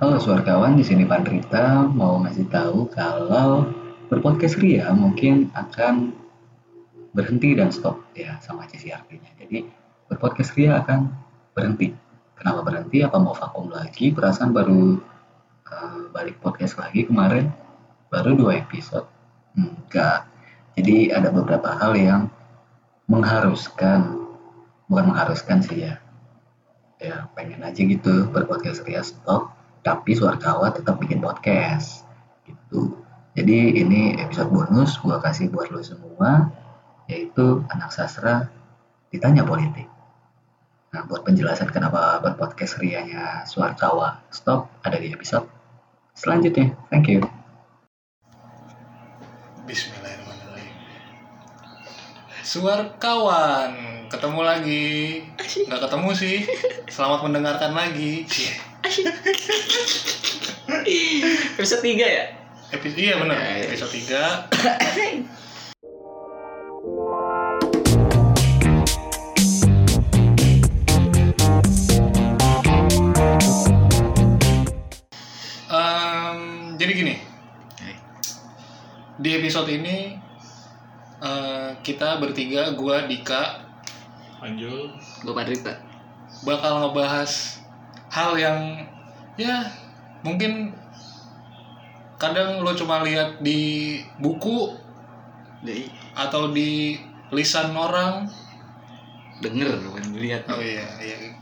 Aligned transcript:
Halo 0.00 0.16
suarkawan, 0.16 0.80
di 0.80 0.84
sini 0.88 1.04
Pandrita 1.04 1.84
mau 1.84 2.16
ngasih 2.24 2.48
tahu 2.48 2.88
kalau 2.88 3.68
berpodcast 4.08 4.56
Ria 4.56 4.88
mungkin 4.96 5.52
akan 5.52 6.16
berhenti 7.12 7.52
dan 7.52 7.68
stop 7.68 8.00
ya 8.16 8.40
sama 8.40 8.64
aja 8.64 8.80
sih 8.80 8.96
artinya. 8.96 9.28
Jadi 9.36 9.68
berpodcast 10.08 10.56
Ria 10.56 10.80
akan 10.80 11.04
berhenti. 11.52 11.92
Kenapa 12.32 12.64
berhenti? 12.64 13.04
Apa 13.04 13.20
mau 13.20 13.36
vakum 13.36 13.68
lagi? 13.68 14.08
Perasaan 14.08 14.56
baru 14.56 14.96
uh, 15.68 16.08
balik 16.16 16.40
podcast 16.40 16.80
lagi 16.80 17.04
kemarin 17.04 17.52
baru 18.08 18.32
dua 18.32 18.56
episode. 18.56 19.04
Enggak. 19.52 20.24
Jadi 20.80 21.12
ada 21.12 21.28
beberapa 21.28 21.76
hal 21.76 21.92
yang 21.92 22.32
mengharuskan 23.04 24.16
bukan 24.88 25.04
mengharuskan 25.12 25.60
sih 25.60 25.92
ya 25.92 26.00
ya 26.96 27.28
pengen 27.36 27.60
aja 27.60 27.84
gitu 27.84 28.32
berpodcast 28.32 28.80
Ria 28.88 29.04
stop 29.04 29.59
tapi 29.80 30.12
Suarkawa 30.12 30.72
tetap 30.72 31.00
bikin 31.00 31.20
podcast 31.24 32.04
gitu. 32.44 32.96
Jadi 33.38 33.80
ini 33.80 34.18
episode 34.20 34.50
bonus 34.52 34.98
gua 35.00 35.22
kasih 35.22 35.48
buat 35.48 35.70
lo 35.72 35.80
semua 35.80 36.50
yaitu 37.08 37.64
anak 37.72 37.90
sastra 37.90 38.50
ditanya 39.10 39.42
politik. 39.42 39.88
Nah 40.90 41.06
buat 41.06 41.22
penjelasan 41.22 41.70
kenapa 41.70 42.18
berpodcast 42.20 42.82
rianya 42.82 43.46
Suarkawa 43.46 44.20
stop 44.34 44.68
ada 44.82 44.98
di 44.98 45.14
episode 45.14 45.46
selanjutnya. 46.14 46.74
Thank 46.90 47.08
you. 47.08 47.22
Bismillahirrahmanirrahim. 49.70 50.74
Suar 52.42 52.98
kawan 52.98 53.99
ketemu 54.10 54.40
lagi. 54.42 54.88
Nggak 55.66 55.80
ketemu 55.86 56.10
sih. 56.12 56.36
Selamat 56.90 57.20
mendengarkan 57.24 57.72
lagi. 57.72 58.26
Episode 61.56 61.82
3 61.82 62.06
ya? 62.06 62.24
episode 62.70 63.02
iya 63.02 63.18
benar 63.18 63.34
Ya, 63.34 63.66
ya. 63.66 63.66
episode 63.66 63.90
3 63.90 65.26
Em, 75.68 76.38
jadi 76.76 76.92
gini. 76.92 77.14
Di 79.20 79.30
episode 79.36 79.68
ini 79.68 80.16
eh, 81.20 81.70
kita 81.84 82.16
bertiga 82.16 82.72
gua 82.72 83.04
Dika 83.04 83.59
Anjul 84.40 84.92
Gue 85.24 85.34
Padrita 85.36 85.90
bakal 86.46 86.86
ngebahas 86.86 87.58
hal 88.10 88.38
yang 88.38 88.86
ya 89.34 89.66
mungkin 90.22 90.72
kadang 92.16 92.62
lo 92.62 92.72
cuma 92.78 93.02
lihat 93.02 93.42
di 93.42 93.98
buku 94.22 94.78
Jadi 95.60 95.92
atau 96.16 96.56
di 96.56 96.96
lisan 97.28 97.76
orang. 97.76 98.24
Denger 99.44 99.76
bukan 99.84 100.08
dilihat. 100.16 100.48
Oh 100.48 100.56
iya 100.56 100.88
iya. 101.04 101.36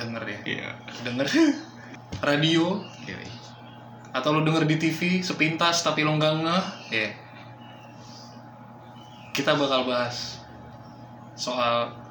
Denger 0.00 0.24
ya. 0.24 0.38
Iya. 0.48 0.70
Denger. 1.04 1.28
Radio. 2.24 2.80
Iya 3.04 3.20
atau 4.14 4.30
lo 4.30 4.46
denger 4.46 4.62
di 4.70 4.78
TV 4.78 5.26
sepintas 5.26 5.82
tapi 5.82 6.06
lo 6.06 6.14
nggak 6.14 6.34
ngeh 6.46 6.66
ya. 6.94 7.10
Kita 9.34 9.58
bakal 9.58 9.90
bahas 9.90 10.38
soal 11.34 12.03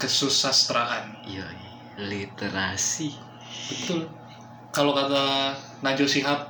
kesusastraan. 0.00 1.20
Iya 1.28 1.44
Literasi. 2.00 3.12
Betul. 3.68 4.08
Kalau 4.72 4.96
kata 4.96 5.52
Najwa 5.84 6.08
Shihab 6.08 6.48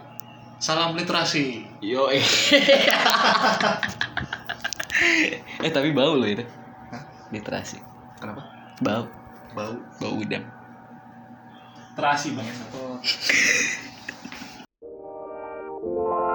salam 0.63 0.95
literasi. 0.95 1.67
Yo 1.83 2.07
eh 2.07 2.23
Eh 5.67 5.73
tapi 5.75 5.91
bau 5.91 6.15
loh 6.15 6.29
itu. 6.29 6.47
Literasi. 7.35 7.83
Kenapa? 8.23 8.47
Bau. 8.79 9.11
Bau. 9.59 9.75
Bau 9.99 10.15
udang. 10.15 10.47
Terasi 11.99 12.33
banget. 12.39 12.55
Yes, 13.03 13.19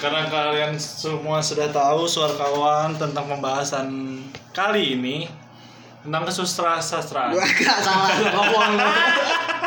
karena 0.00 0.24
kalian 0.32 0.80
semua 0.80 1.44
sudah 1.44 1.68
tahu 1.68 2.08
suara 2.08 2.32
kawan 2.32 2.96
tentang 2.96 3.28
pembahasan 3.28 4.16
kali 4.56 4.96
ini 4.96 5.28
tentang 6.00 6.24
kesusastraan. 6.24 7.36
gak 7.36 7.78
salah 7.84 8.08
ngomong 8.32 8.80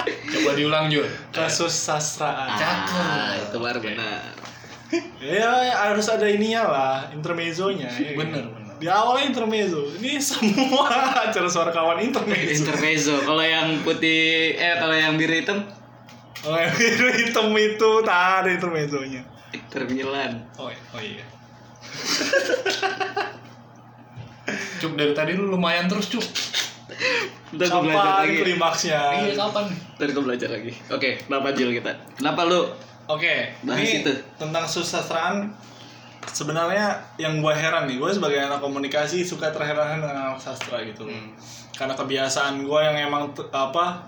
coba 0.09 0.51
diulang 0.57 0.89
Jul 0.89 1.05
Kesusastraan. 1.29 2.49
Ah, 2.57 3.38
itu 3.38 3.57
baru 3.61 3.77
benar 3.77 4.33
Ya 5.21 5.73
harus 5.89 6.05
ada 6.05 6.29
ininya 6.29 6.69
lah, 6.69 6.97
intermezzonya. 7.13 7.89
ya. 8.01 8.13
bener 8.17 8.45
bener 8.50 8.73
Di 8.81 8.89
awalnya 8.89 9.31
intermezzo. 9.31 9.89
Ini 10.01 10.17
semua 10.17 10.89
acara 11.29 11.50
suara 11.50 11.69
kawan 11.69 12.01
intermezzo. 12.01 12.65
Intermezzo 12.65 13.15
Kalau 13.21 13.45
yang 13.45 13.79
putih 13.85 14.57
Eh 14.57 14.75
kalau 14.81 14.97
yang 14.97 15.13
biru 15.15 15.33
hitam 15.33 15.61
Oh, 16.44 16.57
yang 16.59 16.75
biru 16.75 17.07
hitam 17.15 17.47
itu 17.55 17.89
tak 18.03 18.44
ada 18.44 18.50
intermezzonya. 18.51 19.32
Inter 19.53 19.84
Milan 19.86 20.31
Oh, 20.58 20.68
iya. 20.68 20.81
oh 20.91 21.02
iya. 21.02 21.25
Cuk 24.80 24.94
dari 24.94 25.14
tadi 25.14 25.31
lu 25.34 25.47
lumayan 25.50 25.88
terus 25.88 26.09
Cuk 26.09 26.25
Ntar 27.53 27.68
gue 27.69 27.81
belajar 27.81 28.03
Kapan 28.03 28.19
lagi 28.19 28.36
klimaksnya? 28.42 29.00
iya 29.22 29.34
kapan 29.34 29.66
Ntar 29.96 30.09
gue 30.09 30.24
belajar 30.24 30.50
lagi 30.52 30.72
Oke 30.90 31.09
kenapa 31.22 31.47
Jul 31.53 31.72
kita 31.72 31.92
Kenapa 32.13 32.42
lu 32.44 32.62
Oke, 33.03 33.52
Bahas 33.62 33.84
ini 33.84 34.00
itu. 34.00 34.16
tentang 34.40 34.63
susastraan 34.63 35.52
sebenarnya 36.24 37.03
yang 37.19 37.44
gue 37.44 37.52
heran 37.52 37.84
nih, 37.84 38.00
gue 38.00 38.08
sebagai 38.09 38.40
anak 38.40 38.63
komunikasi 38.63 39.28
suka 39.28 39.52
terheran 39.52 40.00
dengan 40.00 40.31
anak 40.31 40.40
sastra 40.40 40.80
gitu. 40.88 41.03
Hmm. 41.03 41.36
Karena 41.75 42.00
kebiasaan 42.00 42.63
gue 42.63 42.80
yang 42.80 43.12
emang 43.12 43.28
apa 43.52 44.08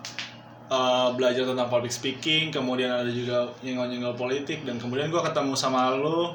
eh, 0.67 1.07
belajar 1.13 1.45
tentang 1.45 1.69
public 1.69 1.93
speaking, 1.93 2.49
kemudian 2.49 2.89
ada 2.89 3.11
juga 3.11 3.51
nyenggol-nyenggol 3.61 4.15
politik 4.15 4.65
dan 4.65 4.77
kemudian 4.77 5.09
gue 5.09 5.21
ketemu 5.21 5.53
sama 5.53 5.93
lu 5.93 6.33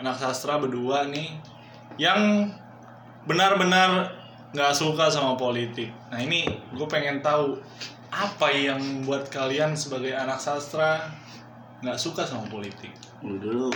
anak 0.00 0.16
sastra 0.16 0.56
berdua 0.56 1.04
nih 1.08 1.36
yang 2.00 2.48
benar-benar 3.24 4.16
nggak 4.50 4.72
suka 4.72 5.12
sama 5.12 5.36
politik. 5.36 5.92
Nah 6.10 6.18
ini 6.18 6.48
gue 6.72 6.86
pengen 6.88 7.20
tahu 7.20 7.60
apa 8.10 8.48
yang 8.50 9.06
buat 9.06 9.30
kalian 9.30 9.76
sebagai 9.78 10.10
anak 10.16 10.40
sastra 10.40 11.06
nggak 11.80 12.00
suka 12.00 12.26
sama 12.26 12.48
politik. 12.48 12.90
Lu 13.22 13.36
dulu 13.38 13.68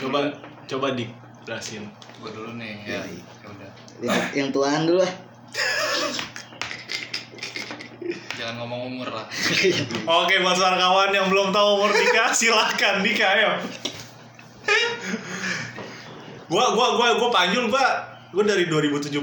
Coba 0.00 0.32
coba 0.66 0.96
dik 0.96 1.12
jelasin. 1.44 1.84
gua 2.18 2.30
dulu 2.32 2.54
nih 2.56 2.86
ya 2.86 3.02
Iya. 3.02 3.22
Ya 3.42 3.46
udah 3.50 3.70
yang, 4.02 4.22
yang 4.32 4.48
tuaan 4.54 4.86
dulu 4.86 5.02
lah 5.02 5.12
jangan 8.42 8.58
ngomong 8.58 8.80
umur 8.90 9.08
lah 9.08 9.22
Oke 10.18 10.34
buat 10.36 10.58
suara 10.58 10.74
kawan 10.74 11.14
yang 11.14 11.30
belum 11.30 11.54
tahu 11.54 11.68
umur 11.78 11.90
Dika 11.90 12.34
silahkan 12.34 12.98
Dika 12.98 13.26
ayo. 13.32 13.50
gua 16.46 16.74
gua 16.74 16.98
gua 16.98 17.08
gua 17.16 17.30
panjul 17.30 17.70
gua 17.70 17.86
gua 18.28 18.42
dari 18.42 18.66
2017 18.66 19.14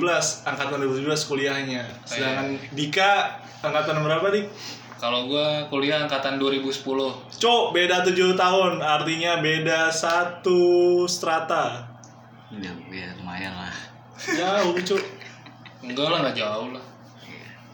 angkatan 0.45 0.75
2017 0.79 1.03
kuliahnya. 1.27 1.83
Sedangkan 2.03 2.55
Dika 2.71 3.37
angkatan 3.59 3.99
berapa 3.99 4.23
dik? 4.29 4.47
kalau 4.99 5.31
gua 5.31 5.63
kuliah 5.67 6.03
angkatan 6.03 6.35
2010 6.35 6.83
Cok 7.39 7.63
beda 7.71 8.03
7 8.03 8.15
tahun 8.35 8.79
artinya 8.79 9.39
beda 9.39 9.87
satu 9.89 10.59
strata. 11.05 11.87
Udah 12.51 12.73
ya 12.89 13.07
lumayan 13.15 13.53
lah 13.53 13.71
Jauh 14.19 14.75
cuk. 14.75 14.99
enggak 15.79 16.07
lah 16.07 16.19
nggak 16.19 16.35
jauh 16.35 16.75
lah 16.75 16.83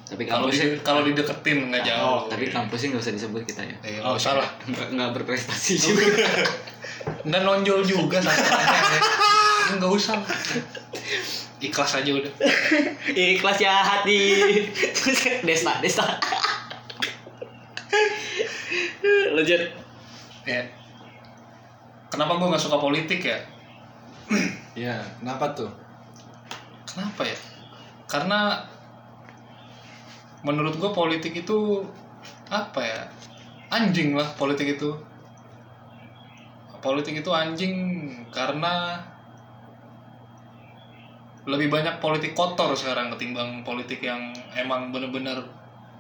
Tapi 0.06 0.24
kalau 0.30 0.46
di, 0.54 0.78
kalau 0.86 1.02
dideketin 1.02 1.74
nggak 1.74 1.82
jauh. 1.82 2.30
Tapi 2.30 2.54
kampusnya 2.54 2.94
nggak 2.94 3.04
usah 3.10 3.14
disebut 3.18 3.42
kita 3.50 3.62
ya. 3.66 3.76
Eh, 3.82 3.98
nggak 3.98 4.16
usah 4.22 4.38
lah. 4.38 4.50
Nggak, 4.70 4.88
nggak 4.94 5.10
berprestasi 5.18 5.74
juga. 5.82 6.06
nggak 7.26 7.42
nonjol 7.42 7.82
juga 7.82 8.22
ya. 8.22 8.34
nggak 9.82 9.92
usah. 9.92 10.22
Ikhlas 11.58 11.92
aja 11.98 12.12
udah. 12.14 12.34
Ikhlas 13.34 13.58
ya 13.58 13.82
hati. 13.82 14.22
Desta 15.48 15.82
Desta. 15.82 16.06
Lanjut. 19.34 19.62
Ya. 20.46 20.62
Kenapa 22.14 22.38
gua 22.38 22.54
nggak 22.54 22.62
suka 22.62 22.78
politik 22.78 23.26
ya? 23.26 23.42
Ya, 24.78 25.02
kenapa 25.18 25.58
tuh? 25.58 25.72
Kenapa 26.86 27.26
ya? 27.26 27.38
Karena 28.06 28.62
menurut 30.46 30.78
gue 30.78 30.92
politik 30.94 31.34
itu 31.34 31.82
apa 32.54 32.80
ya? 32.80 33.02
Anjing 33.74 34.14
lah 34.14 34.30
politik 34.38 34.78
itu. 34.78 34.94
Politik 36.80 37.26
itu 37.26 37.34
anjing 37.34 37.74
karena 38.30 39.02
lebih 41.50 41.74
banyak 41.74 41.98
politik 41.98 42.38
kotor 42.38 42.78
sekarang 42.78 43.10
ketimbang 43.14 43.66
politik 43.66 44.02
yang 44.06 44.34
emang 44.54 44.94
bener-bener 44.94 45.46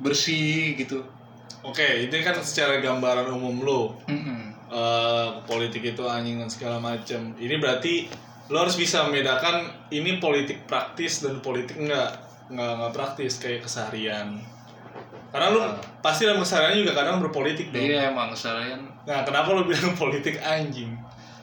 bersih 0.02 0.74
gitu 0.78 1.06
Oke, 1.66 2.06
ini 2.06 2.22
kan 2.22 2.38
secara 2.46 2.78
gambaran 2.78 3.26
umum 3.34 3.66
lo 3.66 3.82
Mm-mm. 4.06 4.54
eh, 4.70 5.30
politik 5.50 5.82
itu 5.82 6.06
anjing 6.06 6.38
dan 6.38 6.50
segala 6.50 6.78
macam. 6.78 7.34
Ini 7.34 7.58
berarti 7.58 8.06
lo 8.54 8.62
harus 8.62 8.78
bisa 8.78 9.02
membedakan 9.10 9.90
ini 9.90 10.22
politik 10.22 10.70
praktis 10.70 11.26
dan 11.26 11.42
politik 11.42 11.82
enggak 11.82 12.22
enggak 12.48 12.72
enggak 12.74 12.94
praktis 12.94 13.38
kayak 13.38 13.62
keseharian. 13.62 14.40
Karena 15.30 15.48
lu 15.50 15.60
pasti 16.00 16.24
dalam 16.24 16.40
keseharian 16.40 16.80
juga 16.80 16.96
kadang 16.96 17.20
berpolitik 17.20 17.70
dong. 17.70 17.82
iya 17.82 18.08
emang 18.08 18.32
kesalahan 18.32 18.80
Nah, 19.04 19.22
kenapa 19.22 19.52
lo 19.52 19.64
bilang 19.64 19.92
politik 20.02 20.40
anjing? 20.40 20.96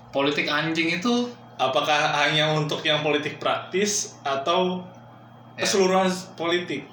politik 0.09 0.47
anjing 0.47 0.89
itu 0.93 1.29
Apakah 1.55 1.95
hanya 2.19 2.51
untuk 2.51 2.81
yang 2.81 3.01
politik 3.01 3.37
praktis 3.37 4.17
atau 4.21 4.83
Ya. 5.53 5.63
keseluruhan 5.63 6.09
politik? 6.33 6.89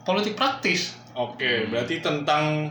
politik 0.00 0.32
praktis 0.32 0.94
Oke, 1.12 1.66
berarti 1.66 1.98
tentang 1.98 2.70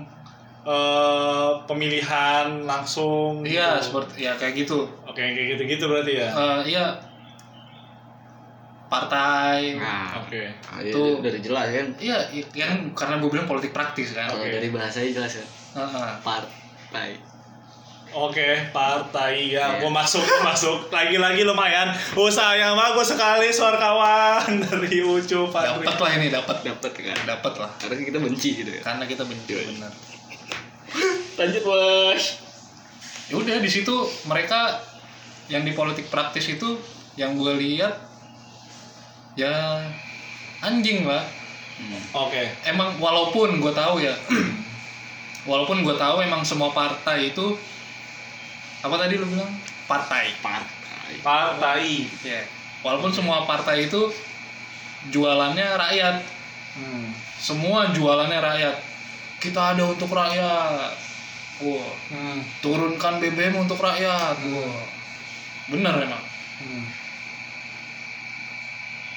eh, 0.64 1.52
pemilihan 1.64 2.64
langsung. 2.64 3.44
iya 3.44 3.76
gitu. 3.76 3.92
seperti 3.92 4.24
ya 4.24 4.34
kayak 4.34 4.54
gitu 4.58 4.88
Oke, 5.04 5.20
kayak 5.22 5.48
gitu-gitu 5.54 5.86
berarti 5.86 6.14
ya. 6.18 6.28
Eh, 6.30 6.62
iya 6.72 6.86
partai 8.88 9.76
Nah, 9.76 10.20
Oke. 10.20 10.48
ah, 10.66 10.80
iya, 10.80 10.92
Tuh. 10.92 11.20
udah 11.20 11.32
jelas 11.38 11.68
kan. 11.70 11.88
iya 11.98 12.18
i- 12.30 12.48
yang 12.54 12.72
karena 12.92 13.18
gue 13.18 13.30
bilang 13.30 13.46
politik 13.46 13.72
praktis 13.72 14.12
kan 14.12 14.28
Oke. 14.30 14.48
dari 14.50 14.68
bahasanya 14.68 15.12
jelas 15.14 15.32
kan. 15.36 15.48
Heeh. 15.78 16.10
Partai. 16.22 17.10
Oke, 18.10 18.72
partai 18.72 19.52
ya, 19.52 19.68
Iya. 19.68 19.84
gua 19.84 19.92
masuk, 19.94 20.24
gua 20.24 20.48
masuk. 20.48 20.88
Lagi-lagi 20.88 21.44
lumayan. 21.44 21.92
Usaha 22.14 22.56
yang 22.56 22.74
bagus 22.74 23.12
sekali, 23.12 23.52
suara 23.52 23.76
kawan 23.76 24.48
dari 24.64 25.04
Ucu 25.04 25.44
Patri. 25.46 25.84
dapat 25.84 25.98
lah 26.00 26.12
ini 26.16 26.28
dapat 26.30 26.58
Dapat 26.64 26.92
kan. 26.96 27.18
dapat 27.28 27.54
lah 27.58 27.70
Karena 27.78 28.00
kita 28.02 28.18
benci 28.18 28.50
gitu 28.58 28.72
ya. 28.72 28.82
karena 28.82 29.04
kita 29.04 29.22
benci 29.22 29.52
benar 29.54 29.92
Lanjut 31.38 31.64
bos. 31.64 32.24
ya 33.28 33.36
udah 33.36 33.60
di 33.60 33.68
situ 33.68 33.92
mereka 34.24 34.80
yang 35.48 35.62
di 35.62 35.72
politik 35.72 36.08
praktis 36.08 36.48
itu 36.48 36.80
yang 37.14 37.36
gue 37.36 37.54
lihat 37.56 38.07
ya 39.38 39.86
anjing 40.66 41.06
lah 41.06 41.24
Oke, 42.10 42.50
emang 42.66 42.98
walaupun 42.98 43.62
gue 43.62 43.70
tahu 43.70 44.02
ya 44.02 44.18
walaupun 45.50 45.86
gue 45.86 45.94
tahu 45.94 46.26
emang 46.26 46.42
semua 46.42 46.74
partai 46.74 47.30
itu 47.30 47.54
apa 48.82 48.98
tadi 48.98 49.22
lu 49.22 49.30
bilang? 49.30 49.54
Partai. 49.86 50.34
Partai. 50.42 51.22
partai. 51.22 52.10
ya 52.26 52.42
walaupun 52.82 53.14
semua 53.14 53.46
partai 53.46 53.86
itu 53.86 54.10
jualannya 55.14 55.68
rakyat. 55.78 56.18
Hmm. 56.78 57.10
semua 57.38 57.94
jualannya 57.94 58.42
rakyat. 58.42 58.76
Kita 59.38 59.78
ada 59.78 59.86
untuk 59.86 60.10
rakyat. 60.10 60.94
Wah. 61.62 61.94
Hmm. 62.10 62.42
turunkan 62.66 63.22
BBM 63.22 63.54
untuk 63.54 63.78
rakyat. 63.78 64.34
Wah. 64.34 64.82
Bener 65.70 65.94
emang. 66.10 66.26
Hmm. 66.58 66.86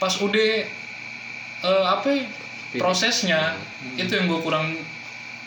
Pas 0.01 0.13
udah 0.17 0.51
eh, 1.61 1.85
apa 1.87 2.09
ya, 2.11 2.25
prosesnya 2.75 3.41
Hmm. 3.81 3.97
itu 3.97 4.13
yang 4.13 4.27
gue 4.27 4.41
kurang 4.41 4.77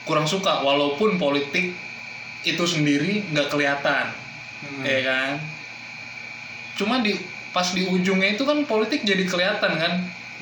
kurang 0.04 0.26
suka 0.26 0.60
walaupun 0.60 1.18
politik 1.18 1.78
itu 2.42 2.64
sendiri 2.64 3.26
nggak 3.28 3.46
kelihatan 3.48 4.10
Hmm. 4.60 4.82
ya 4.82 5.00
kan 5.02 5.30
cuma 6.74 6.98
di 7.00 7.14
pas 7.50 7.70
di 7.70 7.84
ujungnya 7.84 8.34
itu 8.34 8.42
kan 8.42 8.64
politik 8.64 9.02
jadi 9.02 9.22
kelihatan 9.24 9.72
kan 9.72 9.94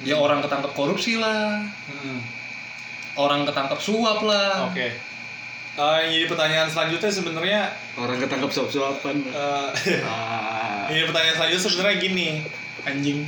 ya 0.02 0.16
orang 0.16 0.40
ketangkep 0.40 0.72
korupsi 0.72 1.16
lah 1.16 1.68
Hmm. 1.90 2.20
orang 3.14 3.44
ketangkep 3.44 3.76
suap 3.78 4.22
lah 4.22 4.68
Oke. 4.68 4.88
Eh, 5.72 5.98
yang 5.98 6.12
jadi 6.14 6.26
pertanyaan 6.28 6.68
selanjutnya 6.68 7.08
sebenarnya 7.10 7.62
Orang 7.94 8.16
ketangkep 8.18 8.48
suap-suapan. 8.50 9.16
eh, 9.26 9.68
Ah. 10.06 10.84
ini 10.88 11.04
pertanyaan 11.06 11.36
selanjutnya 11.38 11.64
sebenarnya 11.66 11.98
gini. 11.98 12.28
Anjing 12.86 13.26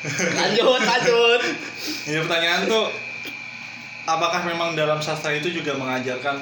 Lanjut, 0.00 0.80
lanjut. 0.80 1.40
Ini 2.08 2.24
pertanyaan 2.24 2.64
tuh 2.64 2.88
apakah 4.08 4.42
memang 4.48 4.72
dalam 4.72 4.96
sastra 4.98 5.36
itu 5.36 5.52
juga 5.52 5.76
mengajarkan 5.76 6.40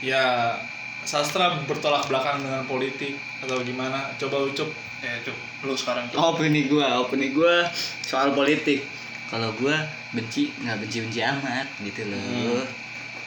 ya 0.00 0.56
sastra 1.04 1.60
bertolak 1.68 2.08
belakang 2.08 2.40
dengan 2.40 2.64
politik 2.64 3.20
atau 3.44 3.60
gimana? 3.60 4.08
Coba 4.16 4.48
ucup. 4.48 4.70
ya 5.00 5.16
cuk 5.24 5.32
lu 5.64 5.72
sekarang 5.72 6.04
cuk 6.12 6.20
Opini 6.20 6.68
gua, 6.68 7.00
opini 7.00 7.32
gua 7.32 7.64
soal 8.04 8.36
politik. 8.36 8.84
Kalau 9.32 9.48
gua 9.56 9.80
benci 10.12 10.52
nggak 10.60 10.76
benci-benci 10.76 11.20
amat 11.24 11.64
gitu 11.80 12.04
loh. 12.04 12.64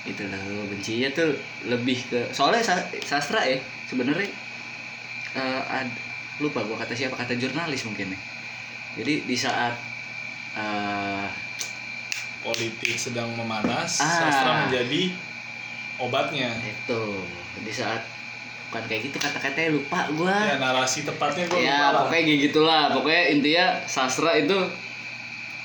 Gitu 0.05 0.21
loh, 0.29 0.69
bencinya 0.69 1.09
tuh 1.17 1.33
lebih 1.65 1.97
ke 2.13 2.29
soalnya 2.29 2.61
sa- 2.61 2.89
sastra 3.01 3.41
ya 3.41 3.57
sebenarnya 3.89 4.29
eh, 5.33 5.61
ad- 5.71 6.01
lupa 6.37 6.61
gua 6.61 6.75
kata 6.75 6.91
siapa 6.91 7.13
kata 7.13 7.33
jurnalis 7.33 7.83
mungkin 7.83 8.09
ya. 8.09 8.19
Jadi 8.95 9.23
di 9.23 9.35
saat 9.35 9.73
eh, 10.53 11.27
Politik 12.39 12.93
sedang 12.93 13.31
memanas, 13.33 13.97
Ah. 13.97 14.27
sastra 14.27 14.51
menjadi 14.67 15.15
obatnya. 15.97 16.51
itu 16.59 17.01
di 17.57 17.71
saat 17.71 18.03
bukan 18.67 18.83
kayak 18.83 19.01
gitu 19.05 19.17
kata-katanya 19.17 19.69
lupa 19.71 19.99
gua. 20.11 20.35
Ya 20.43 20.57
narasi 20.57 21.01
tepatnya 21.01 21.45
gue 21.45 21.61
ya 21.61 21.87
lupa 21.87 22.03
pokoknya 22.03 22.23
kayak 22.25 22.39
gitulah 22.43 22.83
pokoknya 22.91 23.23
intinya 23.31 23.65
sastra 23.85 24.33
itu 24.35 24.57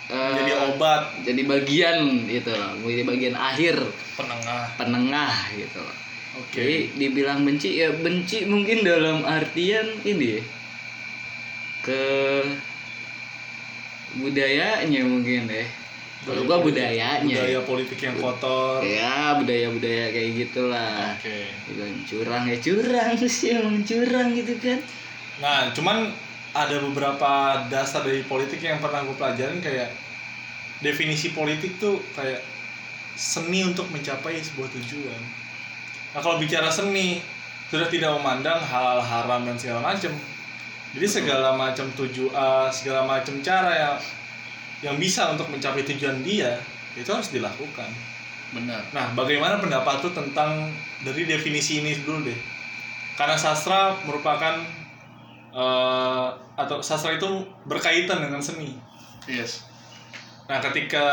eh, 0.07 0.33
Jadi 0.37 0.53
obat. 0.71 1.03
jadi 1.21 1.43
bagian 1.43 1.99
gitu 2.25 2.49
loh 2.51 2.73
jadi 2.81 3.03
bagian 3.03 3.35
akhir 3.35 3.77
penengah 4.15 4.69
penengah 4.77 5.35
gitu 5.53 5.81
loh 5.81 5.97
Oke. 6.37 6.61
jadi 6.61 6.77
dibilang 6.95 7.43
benci 7.43 7.81
ya 7.81 7.89
benci 7.91 8.45
mungkin 8.45 8.85
dalam 8.85 9.25
artian 9.25 9.89
ini 10.05 10.37
ya, 10.37 10.43
ke 11.83 12.03
budayanya 14.19 15.01
mungkin 15.05 15.49
ya 15.49 15.65
kalau 16.27 16.45
gua 16.45 16.59
budayanya 16.61 17.23
Budaya 17.23 17.61
politik 17.63 17.99
yang 18.03 18.17
kotor. 18.19 18.83
ya 18.83 19.39
budaya 19.39 19.71
budaya 19.71 20.05
kayak 20.11 20.31
gitulah 20.37 21.15
Oke. 21.15 21.47
Bilang 21.71 21.95
curang 22.05 22.45
ya 22.51 22.57
curang 22.59 23.13
sih 23.31 23.55
emang 23.55 23.81
curang 23.87 24.29
gitu 24.35 24.55
kan 24.59 24.81
Nah, 25.39 25.71
cuman 25.71 26.11
ada 26.51 26.83
beberapa 26.83 27.63
dasar 27.71 28.03
dari 28.03 28.27
politik 28.27 28.59
yang 28.59 28.83
pernah 28.83 29.07
gue 29.07 29.15
pelajarin 29.15 29.63
kayak 29.63 29.95
definisi 30.83 31.31
politik 31.31 31.79
tuh 31.79 32.03
kayak 32.19 32.43
seni 33.15 33.63
untuk 33.63 33.87
mencapai 33.95 34.35
sebuah 34.43 34.67
tujuan. 34.67 35.23
Nah, 36.13 36.21
kalau 36.25 36.41
bicara 36.41 36.73
seni 36.73 37.21
sudah 37.69 37.89
tidak 37.93 38.17
memandang 38.17 38.57
hal-hal 38.65 39.01
haram 39.05 39.45
dan 39.45 39.57
segala 39.61 39.93
macam. 39.93 40.13
Jadi 40.97 41.07
segala 41.07 41.53
macam 41.53 41.85
tuju 41.93 42.33
eh, 42.33 42.69
segala 42.73 43.05
macam 43.05 43.37
cara 43.45 43.73
yang 43.77 43.97
yang 44.81 44.97
bisa 44.97 45.29
untuk 45.29 45.53
mencapai 45.53 45.85
tujuan 45.85 46.25
dia 46.25 46.57
itu 46.97 47.09
harus 47.13 47.29
dilakukan. 47.29 47.91
benar 48.49 48.81
Nah, 48.97 49.13
bagaimana 49.13 49.61
pendapat 49.61 50.01
tuh 50.01 50.17
tentang 50.17 50.73
dari 51.05 51.29
definisi 51.29 51.85
ini 51.85 51.93
dulu 52.01 52.25
deh? 52.25 52.41
Karena 53.21 53.37
sastra 53.37 54.01
merupakan 54.09 54.65
eh, 55.53 56.29
atau 56.57 56.81
sastra 56.81 57.21
itu 57.21 57.45
berkaitan 57.69 58.25
dengan 58.25 58.41
seni. 58.41 58.73
yes 59.29 59.69
Nah, 60.49 60.65
ketika 60.65 61.05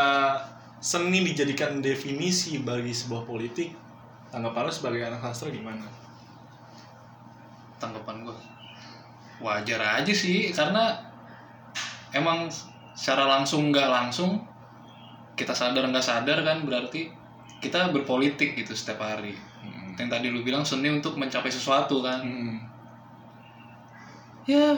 seni 0.80 1.20
dijadikan 1.20 1.84
definisi 1.84 2.56
bagi 2.64 2.96
sebuah 2.96 3.28
politik, 3.28 3.76
tanggapan 4.28 4.62
lo 4.62 4.72
sebagai 4.72 5.00
anak 5.02 5.20
sastra 5.22 5.48
gimana? 5.48 5.86
tanggapan 7.76 8.24
gue 8.24 8.36
wajar 9.36 10.00
aja 10.00 10.08
sih 10.08 10.48
karena 10.48 10.96
emang 12.10 12.48
secara 12.96 13.28
langsung 13.28 13.68
nggak 13.68 13.84
langsung 13.86 14.40
kita 15.36 15.52
sadar 15.52 15.84
nggak 15.84 16.00
sadar 16.02 16.40
kan 16.40 16.64
berarti 16.64 17.12
kita 17.58 17.92
berpolitik 17.92 18.56
gitu 18.56 18.72
setiap 18.72 19.04
hari 19.04 19.36
yang 19.96 20.08
tadi 20.08 20.28
lu 20.28 20.40
bilang 20.40 20.64
seni 20.64 20.88
untuk 20.88 21.16
mencapai 21.16 21.48
sesuatu 21.48 22.00
kan 22.00 22.20
Hmm. 22.20 22.56
ya 24.44 24.72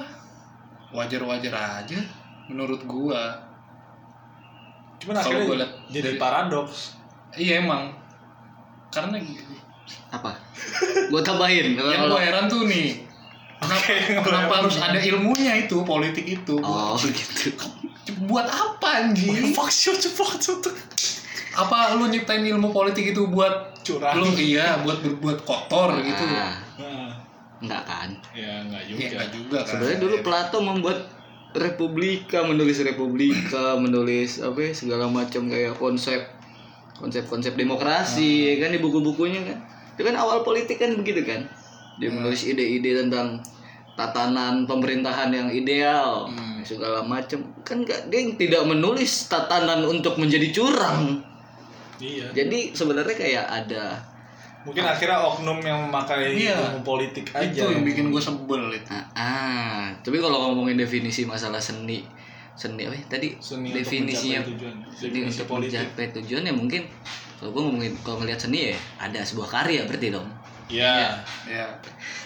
wajar-wajar 0.90 1.54
aja 1.54 2.00
menurut 2.46 2.82
gua 2.82 3.46
Cuman 4.98 5.14
Kalau 5.14 5.30
akhirnya 5.30 5.46
gua 5.46 5.56
liat 5.56 5.72
jadi 5.88 6.06
dari- 6.08 6.18
paradoks. 6.18 6.98
iya 7.36 7.62
emang 7.62 7.94
karena 8.88 9.16
apa? 10.12 10.32
Gua 11.08 11.20
tambahin. 11.20 11.76
Yang 11.78 12.02
gua 12.08 12.20
heran 12.20 12.44
tuh 12.48 12.64
nih 12.64 13.08
kenapa, 13.58 13.88
kenapa 14.26 14.52
harus 14.64 14.76
ada 14.78 14.98
ilmunya 14.98 15.66
itu 15.66 15.82
politik 15.82 16.24
itu? 16.26 16.56
Oh 16.60 16.96
gitu. 17.04 17.52
Buat 18.24 18.48
apa 18.48 19.08
anjing? 19.08 19.52
Fuck 19.52 19.70
you, 19.70 19.92
cepat 19.94 20.40
tuh. 20.40 20.74
apa 21.58 21.98
lu 21.98 22.06
nyiptain 22.06 22.46
ilmu 22.46 22.70
politik 22.70 23.10
itu 23.10 23.26
buat 23.26 23.74
Curang. 23.82 24.14
lu 24.22 24.30
iya 24.38 24.78
buat 24.86 25.02
berbuat 25.02 25.42
kotor 25.42 25.90
gitu. 26.06 26.22
Ah, 26.30 26.54
Nah, 26.78 27.10
enggak 27.58 27.82
kan? 27.82 28.08
Ya 28.30 28.62
enggak 28.62 28.86
juga. 28.86 28.98
Iya 29.02 29.08
enggak 29.10 29.30
juga 29.34 29.58
kan. 29.58 29.68
sebenarnya 29.74 29.98
dulu 29.98 30.16
Plato 30.22 30.58
membuat 30.62 30.98
Republika 31.58 32.46
menulis 32.46 32.78
Republika 32.78 33.74
menulis 33.74 34.38
apa 34.38 34.70
ya, 34.70 34.70
segala 34.70 35.10
macam 35.10 35.50
kayak 35.50 35.74
konsep 35.74 36.37
konsep-konsep 36.98 37.54
demokrasi 37.54 38.28
ya 38.50 38.54
kan 38.60 38.70
di 38.70 38.78
buku-bukunya 38.78 39.40
kan 39.40 39.58
itu 39.94 40.02
kan 40.02 40.14
awal 40.14 40.42
politik 40.42 40.76
kan 40.76 40.94
begitu 40.94 41.22
kan 41.22 41.46
dia 41.98 42.10
menulis 42.10 42.44
ide-ide 42.44 42.94
tentang 42.98 43.38
tatanan 43.94 44.62
pemerintahan 44.64 45.30
yang 45.30 45.48
ideal 45.50 46.30
Hmm. 46.30 46.62
segala 46.62 47.02
macam 47.02 47.42
kan 47.62 47.80
nggak 47.80 48.10
dia 48.10 48.20
tidak 48.36 48.62
menulis 48.64 49.26
tatanan 49.26 49.82
untuk 49.82 50.18
menjadi 50.18 50.50
curang 50.50 51.22
Iya. 51.98 52.30
jadi 52.30 52.70
sebenarnya 52.70 53.16
kayak 53.16 53.46
ada 53.46 53.98
Mungkin 54.58 54.84
akhirnya 54.84 55.22
oknum 55.22 55.58
yang 55.62 55.86
memakai 55.88 56.34
Iya. 56.34 56.58
ilmu 56.74 56.82
politik 56.84 57.30
aja. 57.32 57.46
Itu 57.46 57.72
yang 57.72 57.86
bikin 57.86 58.10
gue 58.10 58.20
sebel 58.20 58.68
itu. 58.74 58.90
ah, 58.90 59.06
ah. 59.16 59.82
tapi 60.02 60.18
kalau 60.18 60.50
ngomongin 60.50 60.76
definisi 60.76 61.24
masalah 61.24 61.56
seni 61.56 62.04
seni 62.58 62.82
apa 62.82 62.92
ya 62.92 63.04
tadi 63.08 63.28
Seni 63.38 63.70
untuk 63.70 63.78
definisinya 63.78 64.40
mencapai 64.40 64.50
tujuan. 64.52 64.74
seni 64.90 65.06
Definisi 65.08 65.30
untuk 65.36 65.46
politik. 65.48 65.78
mencapai 65.78 66.06
tujuan 66.12 66.42
ya 66.42 66.52
mungkin 66.52 66.82
kalau 67.38 67.50
gue 67.50 67.62
ngomongin 67.62 67.92
kalau 68.02 68.16
ngelihat 68.18 68.40
seni 68.40 68.58
ya 68.66 68.74
ada 68.98 69.20
sebuah 69.22 69.48
karya 69.48 69.80
berarti 69.84 70.08
dong 70.10 70.28
Ya. 70.68 71.16
Ya. 71.46 71.64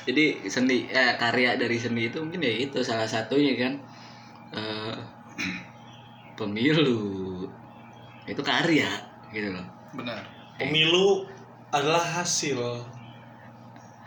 jadi 0.02 0.24
seni 0.44 0.88
eh, 0.88 1.14
karya 1.14 1.54
dari 1.54 1.76
seni 1.76 2.08
itu 2.08 2.18
mungkin 2.18 2.40
ya 2.40 2.52
itu 2.58 2.80
salah 2.80 3.06
satunya 3.06 3.54
kan 3.54 3.74
Eh, 4.50 4.96
pemilu 6.34 7.44
itu 8.24 8.42
karya 8.42 8.88
gitu 9.28 9.48
loh 9.50 9.66
Benar. 9.92 10.20
Pemilu 10.54 11.28
adalah 11.68 12.00
hasil. 12.00 12.56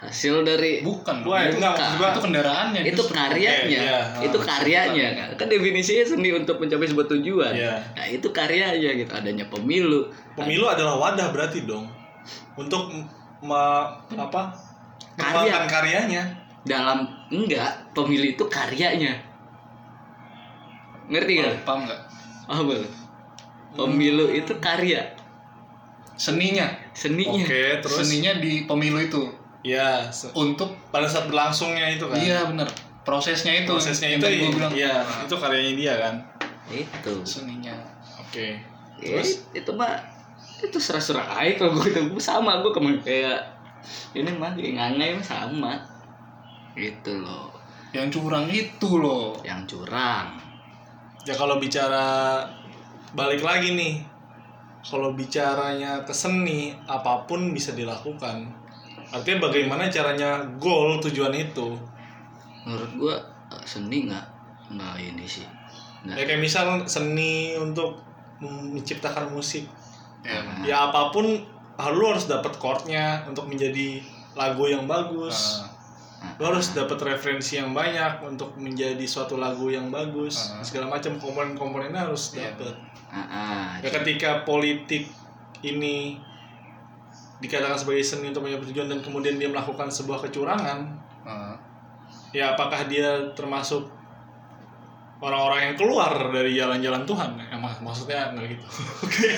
Hasil 0.06 0.42
dari 0.42 0.80
Bukan. 0.80 1.22
Wah, 1.24 1.44
itu 1.44 1.58
enggak 1.58 1.76
Bukan. 1.76 2.08
itu 2.08 2.20
kendaraannya 2.22 2.82
itu 2.84 2.96
justru. 2.96 3.14
karyanya 3.14 3.80
Oke, 3.80 3.88
iya. 3.88 4.00
itu 4.22 4.38
karyanya 4.40 5.08
kan 5.16 5.28
kan 5.36 5.48
definisinya 5.48 6.06
seni 6.06 6.30
untuk 6.32 6.56
mencapai 6.58 6.86
sebuah 6.86 7.08
tujuan 7.12 7.52
Iya. 7.52 7.76
nah 7.92 8.06
itu 8.06 8.28
karyanya 8.30 8.92
gitu 8.96 9.12
adanya 9.12 9.46
pemilu 9.48 10.08
Pemilu 10.34 10.66
adalah 10.66 10.96
wadah 10.96 11.32
berarti 11.32 11.64
dong 11.64 11.88
untuk 12.54 12.92
me- 13.40 13.88
apa? 14.12 14.52
Karya. 15.16 15.64
Karyanya. 15.66 16.24
dalam 16.62 17.06
enggak 17.30 17.94
pemilu 17.94 18.26
itu 18.28 18.44
karyanya 18.46 19.16
ngerti 21.06 21.32
gak 21.38 21.62
Paham 21.62 21.86
nggak? 21.86 22.02
apa 22.46 22.62
lu? 22.74 22.90
pemilu 23.74 24.26
itu 24.30 24.54
karya 24.58 25.02
Seninya. 26.16 26.64
seninya 26.96 27.44
Oke, 27.44 27.84
terus 27.84 28.00
Seninya 28.02 28.40
di 28.40 28.64
pemilu 28.64 28.98
itu 28.98 29.20
ya 29.66 30.06
se- 30.08 30.30
untuk 30.32 30.78
pada 30.88 31.10
saat 31.10 31.26
berlangsungnya 31.26 31.90
itu 31.92 32.06
kan. 32.06 32.16
iya 32.16 32.46
benar. 32.46 32.70
Prosesnya 33.02 33.66
itu. 33.66 33.70
Prosesnya 33.70 34.14
yang 34.14 34.22
itu 34.22 34.28
gua 34.40 34.50
bilang. 34.52 34.72
iya, 34.72 34.94
Nah, 35.00 35.26
itu 35.26 35.36
karyanya 35.36 35.74
dia 35.74 35.94
kan. 36.00 36.16
itu 36.68 37.14
seninya. 37.22 37.74
Oke. 38.18 38.58
Ya, 38.98 39.18
Terus 39.18 39.46
itu 39.52 39.72
mah 39.72 39.94
itu 40.58 40.78
serah-serah 40.78 41.36
aja 41.36 41.60
kalau 41.60 41.76
gue 41.76 41.90
itu 41.90 42.18
sama 42.18 42.64
gue 42.64 42.72
kemarin 42.72 42.98
kayak 43.02 43.38
ini 44.14 44.32
mah 44.32 44.56
kayak 44.56 44.74
ngangai 44.74 45.10
mah 45.14 45.26
sama 45.26 45.74
gitu 46.74 47.20
loh 47.20 47.52
Yang 47.92 48.18
curang 48.18 48.48
itu 48.48 48.90
loh. 48.96 49.36
yang 49.42 49.62
curang 49.66 50.40
ya 51.22 51.34
kalau 51.34 51.58
bicara 51.58 52.40
balik 53.12 53.42
lagi 53.42 53.74
nih. 53.74 53.96
Kalau 54.82 55.12
bicaranya 55.12 56.06
ke 56.06 56.14
seni, 56.14 56.70
apa 56.86 57.26
pun 57.26 57.50
bisa 57.50 57.74
dilakukan. 57.74 58.46
Artinya 59.16 59.48
bagaimana 59.48 59.88
caranya 59.88 60.44
goal 60.60 61.00
tujuan 61.00 61.32
itu. 61.32 61.80
menurut 62.66 62.92
gue 62.98 63.16
seni 63.62 64.10
nggak 64.10 64.26
nggak 64.74 64.94
ini 64.98 65.26
sih 65.30 65.46
nggak 66.02 66.18
Ya 66.18 66.24
kayak 66.26 66.42
misal 66.42 66.82
seni 66.90 67.54
untuk 67.54 68.02
menciptakan 68.42 69.30
musik. 69.30 69.70
Ya. 70.26 70.42
Ya 70.66 70.76
apa 70.90 71.14
pun 71.14 71.46
ah, 71.78 71.90
lu 71.94 72.10
harus 72.10 72.26
dapat 72.26 72.58
chordnya 72.58 73.22
untuk 73.30 73.46
menjadi 73.46 74.02
lagu 74.34 74.66
yang 74.66 74.90
bagus. 74.90 75.62
Lu 76.42 76.50
harus 76.50 76.74
dapat 76.74 76.98
referensi 77.06 77.62
yang 77.62 77.70
banyak 77.78 78.26
untuk 78.26 78.58
menjadi 78.58 79.06
suatu 79.06 79.38
lagu 79.38 79.70
yang 79.70 79.94
bagus. 79.94 80.50
Ah. 80.58 80.66
Segala 80.66 80.90
macam 80.90 81.22
komponen-komponennya 81.22 82.10
harus 82.10 82.34
Iya. 82.34 82.50
dapat. 82.58 82.74
ah, 83.14 83.22
ah. 83.22 83.66
Ya 83.86 83.94
ketika 83.94 84.42
politik 84.42 85.06
ini 85.62 86.18
dikatakan 87.38 87.76
sebagai 87.76 88.02
seni 88.02 88.30
untuk 88.30 88.42
mencapai 88.42 88.68
tujuan 88.68 88.88
dan 88.88 89.00
kemudian 89.00 89.36
dia 89.36 89.46
melakukan 89.46 89.88
sebuah 89.88 90.24
kecurangan, 90.24 90.80
ah. 91.24 91.56
ya 92.32 92.54
apakah 92.54 92.86
dia 92.86 93.06
termasuk 93.32 93.92
orang-orang 95.18 95.60
yang 95.66 95.76
keluar 95.76 96.12
dari 96.30 96.52
jalan-jalan 96.54 97.04
Tuhan? 97.04 97.30
Ya, 97.38 97.56
mak- 97.56 97.80
maksudnya 97.80 98.32
nggak 98.32 98.46
gitu. 98.50 98.66
Oke. 99.04 99.30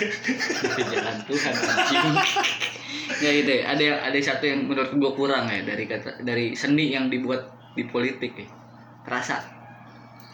itu 0.68 0.82
jalan 0.90 1.18
Tuhan 1.24 1.54
ya 3.24 3.32
itu 3.34 3.52
ya, 3.52 3.64
ada 3.68 3.82
yang 3.82 3.98
ada 4.00 4.18
satu 4.20 4.44
yang 4.44 4.60
menurut 4.64 4.92
gue 4.92 5.12
kurang 5.14 5.48
ya 5.48 5.64
dari 5.64 5.86
kata 5.86 6.22
dari 6.22 6.54
seni 6.54 6.92
yang 6.92 7.08
dibuat 7.08 7.46
di 7.74 7.84
politik 7.84 8.36
ya 8.36 8.48
rasa 9.06 9.42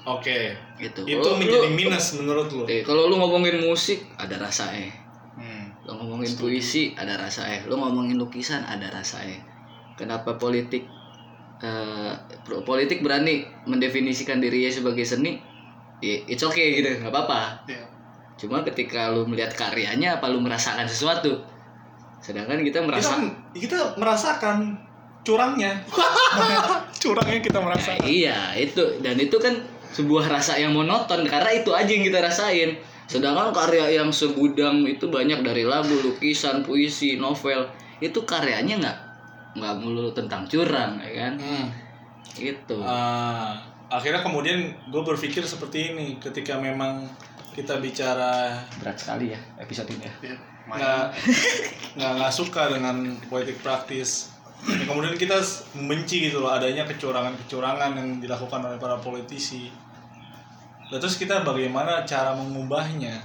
Oke. 0.04 0.52
gitu 0.76 1.06
Itu 1.06 1.28
menjadi 1.34 1.64
lu- 1.64 1.76
minus 1.78 2.12
menurut 2.14 2.50
lu. 2.50 2.64
eh, 2.66 2.82
kalau 2.82 3.08
lu 3.08 3.16
ngomongin 3.16 3.62
musik 3.62 4.04
ada 4.18 4.36
rasanya 4.38 4.90
Hmm. 4.90 5.03
Ngomongin 6.24 6.40
puisi 6.40 6.84
ada 6.96 7.20
rasanya 7.20 7.68
lo 7.68 7.76
ngomongin 7.78 8.16
lukisan 8.16 8.64
ada 8.64 8.88
rasanya 8.88 9.38
kenapa 9.94 10.40
politik 10.40 10.88
eh, 11.60 12.12
pro- 12.42 12.64
politik 12.64 13.00
berani 13.00 13.44
mendefinisikan 13.64 14.40
dirinya 14.40 14.68
sebagai 14.68 15.04
seni? 15.04 15.40
It's 16.04 16.44
okay 16.44 16.84
gitu 16.84 17.00
nggak 17.00 17.12
apa-apa. 17.16 17.64
Ya. 17.64 17.80
cuma 18.36 18.60
ketika 18.68 19.08
lu 19.14 19.24
melihat 19.24 19.56
karyanya 19.56 20.20
apa 20.20 20.28
lu 20.28 20.44
merasakan 20.44 20.84
sesuatu? 20.84 21.32
Sedangkan 22.20 22.60
kita 22.60 22.84
Kita, 22.84 22.88
merasa 22.90 23.14
kita 23.56 23.78
merasakan 23.96 24.76
curangnya. 25.24 25.80
curangnya 27.04 27.40
kita 27.40 27.64
merasakan. 27.64 28.04
iya 28.04 28.52
itu. 28.60 29.00
Dan 29.00 29.16
itu 29.16 29.40
kan 29.40 29.56
sebuah 29.96 30.28
rasa 30.28 30.60
yang 30.60 30.76
monoton 30.76 31.24
karena 31.24 31.52
itu 31.56 31.72
aja 31.72 31.88
yang 31.88 32.04
kita 32.04 32.20
rasain 32.20 32.76
sedangkan 33.08 33.52
karya 33.52 34.00
yang 34.00 34.10
segudang 34.10 34.88
itu 34.88 35.12
banyak 35.12 35.44
dari 35.44 35.68
lagu 35.68 35.94
lukisan 36.04 36.64
puisi 36.64 37.20
novel. 37.20 37.68
Itu 38.00 38.24
karyanya 38.24 38.76
nggak 38.80 38.98
nggak 39.54 39.74
melulu 39.80 40.12
tentang 40.12 40.50
curang 40.50 40.98
ya 41.02 41.12
kan? 41.14 41.34
Hmm. 41.38 41.68
itu 42.34 42.82
Ah, 42.82 43.62
akhirnya 43.94 44.26
kemudian 44.26 44.74
gue 44.90 45.04
berpikir 45.06 45.46
seperti 45.46 45.94
ini 45.94 46.18
ketika 46.18 46.58
memang 46.58 47.06
kita 47.54 47.78
bicara 47.78 48.58
berat 48.82 48.98
sekali 48.98 49.38
ya 49.38 49.40
episode 49.62 49.94
ini 49.94 50.10
ya. 50.10 50.14
Ya. 50.34 50.38
nggak 50.64 51.06
nggak 52.02 52.12
nggak 52.18 52.34
suka 52.34 52.74
dengan 52.74 53.14
politik 53.30 53.62
praktis. 53.62 54.34
Ya, 54.64 54.88
kemudian 54.88 55.14
kita 55.20 55.44
membenci 55.76 56.32
gitu 56.32 56.40
loh 56.40 56.56
adanya 56.56 56.88
kecurangan-kecurangan 56.88 58.00
yang 58.00 58.10
dilakukan 58.24 58.64
oleh 58.64 58.80
para 58.80 58.96
politisi 58.98 59.68
Lah, 60.94 61.02
terus 61.02 61.18
kita 61.18 61.42
bagaimana 61.42 62.06
cara 62.06 62.38
mengubahnya? 62.38 63.18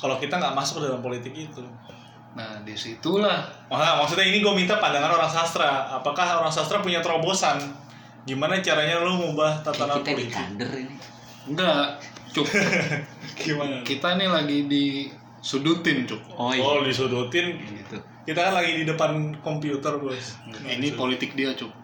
Kalau 0.00 0.16
kita 0.16 0.40
nggak 0.40 0.56
masuk 0.56 0.80
ke 0.80 0.88
dalam 0.88 1.04
politik 1.04 1.36
itu. 1.36 1.60
Nah, 2.32 2.64
di 2.64 2.72
situlah. 2.72 3.44
Nah, 3.68 4.00
maksudnya 4.00 4.24
ini 4.24 4.40
gue 4.40 4.48
minta 4.56 4.80
pandangan 4.80 5.12
orang 5.12 5.28
sastra. 5.28 5.92
Apakah 5.92 6.40
orang 6.40 6.48
sastra 6.48 6.80
punya 6.80 7.04
terobosan? 7.04 7.60
Gimana 8.24 8.64
caranya 8.64 9.04
lo 9.04 9.20
mengubah 9.20 9.60
tatanan 9.60 10.00
kita 10.00 10.08
di 10.08 10.14
politik? 10.16 10.32
kader 10.32 10.70
ini. 10.72 10.94
Enggak, 11.52 12.00
cuk. 12.32 12.48
gimana? 13.44 13.84
Kita 13.84 14.16
nih 14.16 14.32
lagi 14.32 14.58
disudutin, 14.72 16.08
cuk. 16.08 16.22
oh 16.32 16.48
Oh 16.56 16.80
disudutin. 16.80 17.60
Gitu. 17.60 18.00
Kita 18.24 18.40
kan 18.48 18.56
lagi 18.56 18.72
di 18.80 18.84
depan 18.88 19.36
komputer 19.44 20.00
bos. 20.00 20.40
Ini 20.64 20.96
politik 20.96 21.36
dia, 21.36 21.52
cuk. 21.52 21.81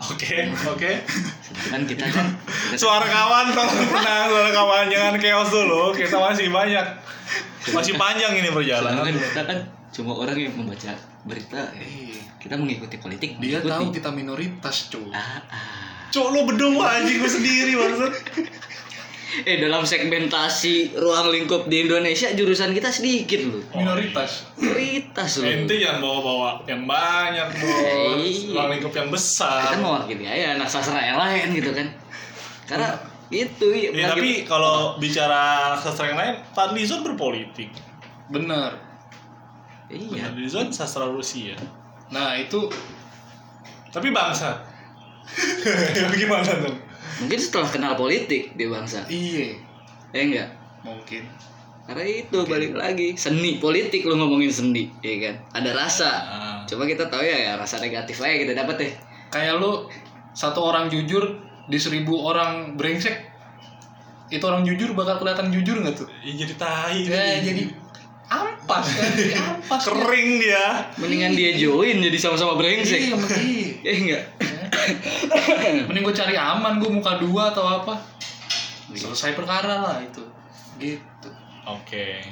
Oke. 0.00 0.48
Oke. 0.66 0.90
Sedangkan 1.42 1.82
kita 1.84 2.04
kan 2.08 2.26
kita 2.72 2.76
Suara 2.82 3.04
kawan 3.04 3.52
tolong 3.52 3.84
tenang 3.84 4.26
suara 4.28 4.50
kawan. 4.50 4.84
Jangan 4.88 5.14
chaos 5.18 5.50
dulu 5.50 5.92
kita 5.92 6.16
masih 6.16 6.48
banyak. 6.48 6.86
Masih 7.70 7.94
panjang 7.94 8.32
ini 8.32 8.48
perjalanan. 8.48 9.04
Sedangkan 9.04 9.16
kita 9.20 9.40
kan 9.44 9.58
cuma 9.90 10.12
orang 10.16 10.36
yang 10.38 10.54
membaca 10.56 10.92
berita. 11.22 11.60
Eh, 11.76 12.16
kita 12.40 12.56
mengikuti 12.56 12.96
politik 12.96 13.36
Dia 13.36 13.60
mengikuti. 13.60 13.68
tahu 13.68 13.84
kita 13.92 14.08
minoritas, 14.10 14.88
cuk. 14.88 15.12
ah, 15.12 15.44
ah. 15.44 16.08
Cok 16.08 16.26
lu 16.32 16.40
berdua 16.42 16.96
anjing 16.96 17.20
gue 17.20 17.30
sendiri 17.30 17.72
maksud 17.76 18.10
eh 19.40 19.56
dalam 19.56 19.82
segmentasi 19.82 20.94
ruang 20.94 21.30
lingkup 21.30 21.66
di 21.66 21.84
Indonesia 21.84 22.30
jurusan 22.30 22.70
kita 22.70 22.90
sedikit 22.90 23.40
loh 23.46 23.62
Minoritas. 23.72 24.50
prioritas 24.54 25.38
loh 25.38 25.46
ente 25.46 25.74
jangan 25.76 25.98
bawa-bawa 26.00 26.50
yang 26.64 26.82
banyak 26.84 27.48
bos 27.56 28.18
Iya. 28.20 28.52
ruang 28.52 28.68
lingkup 28.74 28.92
yang 28.92 29.08
kita 29.08 29.14
besar 29.14 29.70
mewakili 29.76 30.24
aja 30.24 30.54
anak 30.54 30.66
sastra 30.66 30.98
yang 30.98 31.16
lain 31.16 31.46
gitu 31.54 31.70
kan 31.70 31.88
karena 32.66 32.90
itu 33.30 33.66
ya, 33.70 33.88
ya, 33.94 34.06
tapi 34.10 34.42
kalau 34.42 34.98
bicara 34.98 35.74
sastra 35.76 36.10
yang 36.10 36.18
lain 36.18 36.34
Fadlizon 36.50 37.06
berpolitik 37.06 37.70
Bener. 38.26 38.74
iya 39.86 40.26
Fadlizon 40.28 40.70
sastra 40.70 41.06
Rusia 41.06 41.54
Nah, 42.10 42.34
itu 42.34 42.66
Tapi 43.90 44.10
bangsa. 44.10 44.58
Gimana 46.18 46.42
dong? 46.58 46.74
Mungkin 47.20 47.38
setelah 47.38 47.68
kenal 47.68 47.92
politik 47.94 48.52
dia 48.54 48.66
bangsa. 48.66 49.04
iya 49.06 49.54
Eh 50.10 50.24
enggak? 50.24 50.48
mungkin 50.80 51.28
Karena 51.82 52.04
itu 52.04 52.38
balik 52.44 52.72
lagi 52.72 53.12
seni 53.14 53.58
politik 53.58 54.02
lu 54.02 54.14
ngomongin 54.14 54.48
seni, 54.48 54.88
ya 55.00 55.16
kan? 55.20 55.34
Ada 55.52 55.70
rasa. 55.74 56.10
Ah. 56.10 56.58
Coba 56.62 56.86
kita 56.86 57.06
tahu 57.06 57.20
ya, 57.20 57.36
ya 57.36 57.52
rasa 57.54 57.78
negatif 57.78 58.16
aja 58.18 58.36
kita 58.36 58.54
dapat 58.54 58.76
deh. 58.78 58.92
kayak 59.28 59.58
lu 59.58 59.90
satu 60.32 60.64
orang 60.64 60.86
jujur 60.86 61.22
di 61.66 61.76
seribu 61.76 62.18
orang 62.20 62.74
brengsek 62.74 63.14
itu 64.28 64.42
orang 64.42 64.62
jujur 64.62 64.90
bakal 64.92 65.18
kelihatan 65.18 65.50
jujur 65.50 65.78
nggak 65.78 65.94
tuh 65.96 66.06
Ih, 66.20 66.34
jadi 66.36 66.54
tahi. 66.54 67.00
ya 67.06 67.38
jadi 67.40 67.62
ampas 68.26 68.86
kan 68.88 69.10
jadi 69.12 69.34
ampas 69.36 69.82
kering 69.90 70.30
dia. 70.38 70.66
Mendingan 70.96 71.34
dia 71.34 71.50
join 71.56 71.98
jadi 71.98 72.14
sama-sama 72.16 72.54
brengsek. 72.54 72.98
iya 73.00 73.14
mending 73.14 73.70
Eh 73.82 73.96
enggak? 74.02 74.22
mending 75.88 76.04
gue 76.04 76.16
cari 76.16 76.34
aman 76.36 76.80
gue 76.80 76.90
muka 76.90 77.20
dua 77.20 77.52
atau 77.54 77.64
apa 77.66 77.94
selesai 78.90 79.38
perkara 79.38 79.80
lah 79.80 79.96
itu 80.02 80.22
gitu 80.80 81.30
Oke. 81.68 82.24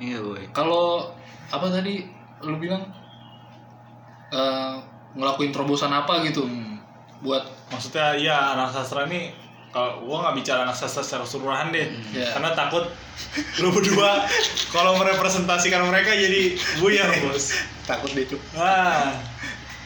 Iya, 0.00 0.18
boy. 0.18 0.48
kalau 0.50 1.12
apa 1.52 1.68
tadi 1.68 2.02
lu 2.42 2.56
bilang 2.58 2.82
eh, 4.32 4.74
ngelakuin 5.14 5.52
terobosan 5.52 5.92
apa 5.92 6.24
gitu 6.26 6.48
buat 7.22 7.62
Maksudnya 7.72 8.20
iya 8.20 8.52
anak 8.52 8.76
sastra 8.76 9.08
ini 9.08 9.32
kalau 9.72 10.04
gua 10.04 10.28
nggak 10.28 10.44
bicara 10.44 10.68
anak 10.68 10.76
sastra 10.76 11.00
secara 11.00 11.24
keseluruhan 11.24 11.72
deh. 11.72 11.88
Ya. 12.12 12.28
Karena 12.36 12.52
takut 12.52 12.84
lu 13.64 13.72
berdua 13.72 14.28
kalau 14.68 15.00
merepresentasikan 15.00 15.88
mereka 15.88 16.12
jadi 16.12 16.60
buyar, 16.76 17.08
Bos. 17.24 17.56
takut 17.88 18.12
deh. 18.12 18.28
Ah. 18.52 19.16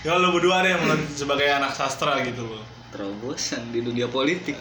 Ya 0.06 0.14
lu 0.14 0.30
berdua 0.30 0.62
deh 0.62 0.70
menurut- 0.72 1.10
sebagai 1.10 1.50
anak 1.50 1.74
sastra 1.74 2.22
gitu 2.22 2.46
loh. 2.46 2.62
Terobosan 2.88 3.74
di 3.74 3.82
dunia 3.82 4.06
politik 4.06 4.54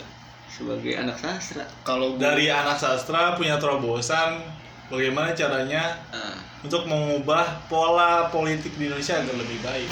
sebagai 0.50 0.98
anak 0.98 1.16
sastra. 1.16 1.62
kalau 1.84 2.18
Dari 2.18 2.50
anak 2.50 2.76
sastra 2.76 3.38
punya 3.38 3.56
terobosan 3.56 4.42
bagaimana 4.88 5.32
caranya 5.32 6.02
Ah, 6.10 6.34
untuk 6.60 6.86
mengubah 6.86 7.46
pola 7.68 8.26
politik 8.28 8.74
di 8.74 8.90
Indonesia 8.90 9.16
agar 9.16 9.36
lebih 9.36 9.62
baik. 9.62 9.92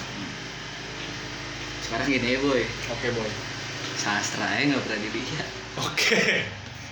sekarang 1.84 2.08
gini 2.10 2.28
ya, 2.28 2.40
boy. 2.40 2.64
Oke, 2.90 3.08
Boy. 3.12 3.30
Sastra 3.94 4.50
ya 4.50 4.66
nggak 4.66 4.82
pernah 4.82 5.00
dilihat. 5.00 5.50
Oke. 5.78 6.22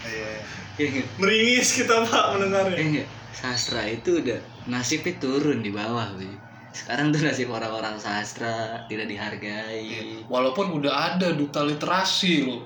Iya. 0.04 0.32
Iya 0.78 0.86
nggak? 0.92 1.08
Meringis 1.18 1.70
kita, 1.74 2.06
Pak, 2.06 2.26
mendengarnya. 2.32 2.78
Eh 2.78 2.86
enggak, 2.86 3.08
sastra 3.32 3.82
itu 3.84 4.22
udah 4.22 4.38
nasibnya 4.68 5.18
turun 5.18 5.66
di 5.66 5.74
bawah, 5.74 6.14
boy. 6.14 6.30
Sekarang 6.72 7.12
tuh 7.12 7.20
nasib 7.22 7.48
orang-orang 7.48 7.96
sastra 7.96 8.84
tidak 8.86 9.06
dihargai. 9.06 10.24
walaupun 10.26 10.72
udah 10.74 10.92
ada 11.14 11.32
duta 11.32 11.62
literasi 11.62 12.44
lo 12.44 12.64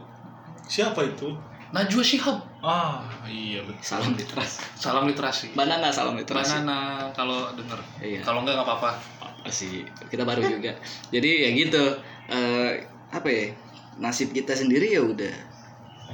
Siapa 0.64 1.02
itu? 1.04 1.30
Najwa 1.68 2.02
Shihab 2.02 2.38
Ah, 2.60 3.02
iya 3.24 3.62
betul. 3.62 3.82
Salam 3.82 4.14
literasi. 4.14 4.58
salam 4.76 5.06
literasi 5.06 5.46
Banana 5.52 5.90
salam 5.90 6.16
literasi. 6.16 6.58
banana 6.58 7.10
kalau 7.12 7.50
denger 7.52 7.78
Iya. 8.00 8.20
kalau 8.22 8.42
enggak 8.42 8.58
nggak 8.58 8.68
apa-apa 8.68 8.92
Apa 9.22 9.50
sih? 9.52 9.86
Kita 10.06 10.26
baru 10.26 10.42
juga. 10.42 10.74
Jadi 11.10 11.30
ya 11.40 11.50
gitu. 11.56 11.84
Eh, 12.28 12.72
apa 13.10 13.28
ya? 13.28 13.54
Nasib 13.96 14.32
kita 14.32 14.52
sendiri 14.52 14.90
ya 14.90 15.02
udah 15.02 15.36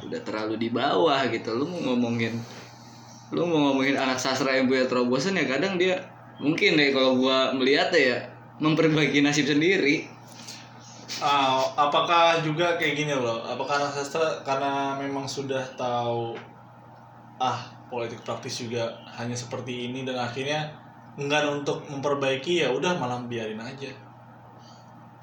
udah 0.02 0.20
terlalu 0.22 0.56
di 0.58 0.68
bawah 0.68 1.24
gitu. 1.28 1.54
Lu 1.54 1.64
mau 1.66 1.80
ngomongin 1.88 2.36
lu 3.32 3.48
mau 3.48 3.72
ngomongin 3.72 3.96
anak 3.96 4.18
sastra 4.18 4.52
yang 4.52 4.68
punya 4.68 4.84
terobosan 4.84 5.34
ya 5.34 5.48
kadang 5.48 5.76
dia 5.76 5.96
mungkin 6.40 6.80
deh 6.80 6.94
kalau 6.94 7.18
gua 7.18 7.52
melihat 7.52 7.92
ya 7.92 8.22
memperbaiki 8.62 9.20
nasib 9.26 9.50
sendiri. 9.50 10.08
Ah, 11.20 11.60
apakah 11.76 12.40
juga 12.42 12.80
kayak 12.80 12.96
gini 12.96 13.14
loh? 13.14 13.44
Apakah 13.44 13.92
sastra 13.92 14.42
karena 14.48 14.96
memang 14.96 15.28
sudah 15.28 15.62
tahu 15.76 16.34
ah 17.42 17.58
politik 17.92 18.24
praktis 18.24 18.64
juga 18.64 18.88
hanya 19.20 19.36
seperti 19.36 19.92
ini 19.92 20.08
dan 20.08 20.16
akhirnya 20.16 20.72
enggan 21.20 21.60
untuk 21.62 21.84
memperbaiki 21.92 22.64
ya 22.64 22.72
udah 22.72 22.96
malah 22.96 23.20
biarin 23.28 23.60
aja. 23.60 23.92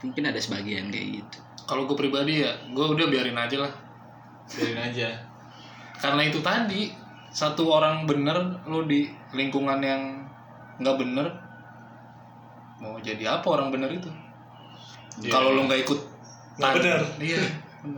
Mungkin 0.05 0.29
ada 0.29 0.39
sebagian 0.39 0.93
kayak 0.93 1.23
gitu. 1.23 1.39
kalau 1.69 1.85
gue 1.85 1.99
pribadi 1.99 2.41
ya 2.41 2.53
gue 2.73 2.87
udah 2.97 3.07
biarin 3.13 3.37
aja 3.37 3.61
lah 3.61 3.73
Biarin 4.49 4.81
aja. 4.81 5.11
karena 6.01 6.23
itu 6.25 6.41
tadi 6.41 6.89
satu 7.29 7.69
orang 7.69 8.09
bener 8.09 8.39
lo 8.65 8.89
di 8.89 9.05
lingkungan 9.37 9.83
yang 9.85 10.25
nggak 10.79 10.97
bener 10.97 11.27
mau 12.79 12.95
jadi 12.97 13.33
apa 13.33 13.45
orang 13.49 13.69
bener 13.69 13.91
itu 13.91 14.09
Iya. 15.19 15.33
kalau 15.33 15.51
lo 15.53 15.61
nggak 15.65 15.81
ikut 15.83 15.99
Nggak 16.57 16.71
bener. 16.79 16.99
iya 17.19 17.41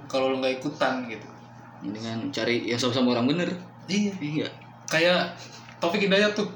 kalau 0.06 0.30
lo 0.30 0.34
nggak 0.38 0.56
ikutan 0.56 1.04
gitu 1.04 1.26
Dengan 1.82 2.30
cari 2.30 2.64
yang 2.64 2.76
sama-sama 2.76 3.12
orang 3.12 3.26
bener. 3.26 3.48
iya 3.86 4.10
Iya. 4.14 4.46
kayak 4.86 5.34
Taufik 5.76 6.00
Hidayat 6.02 6.32
tuh 6.32 6.48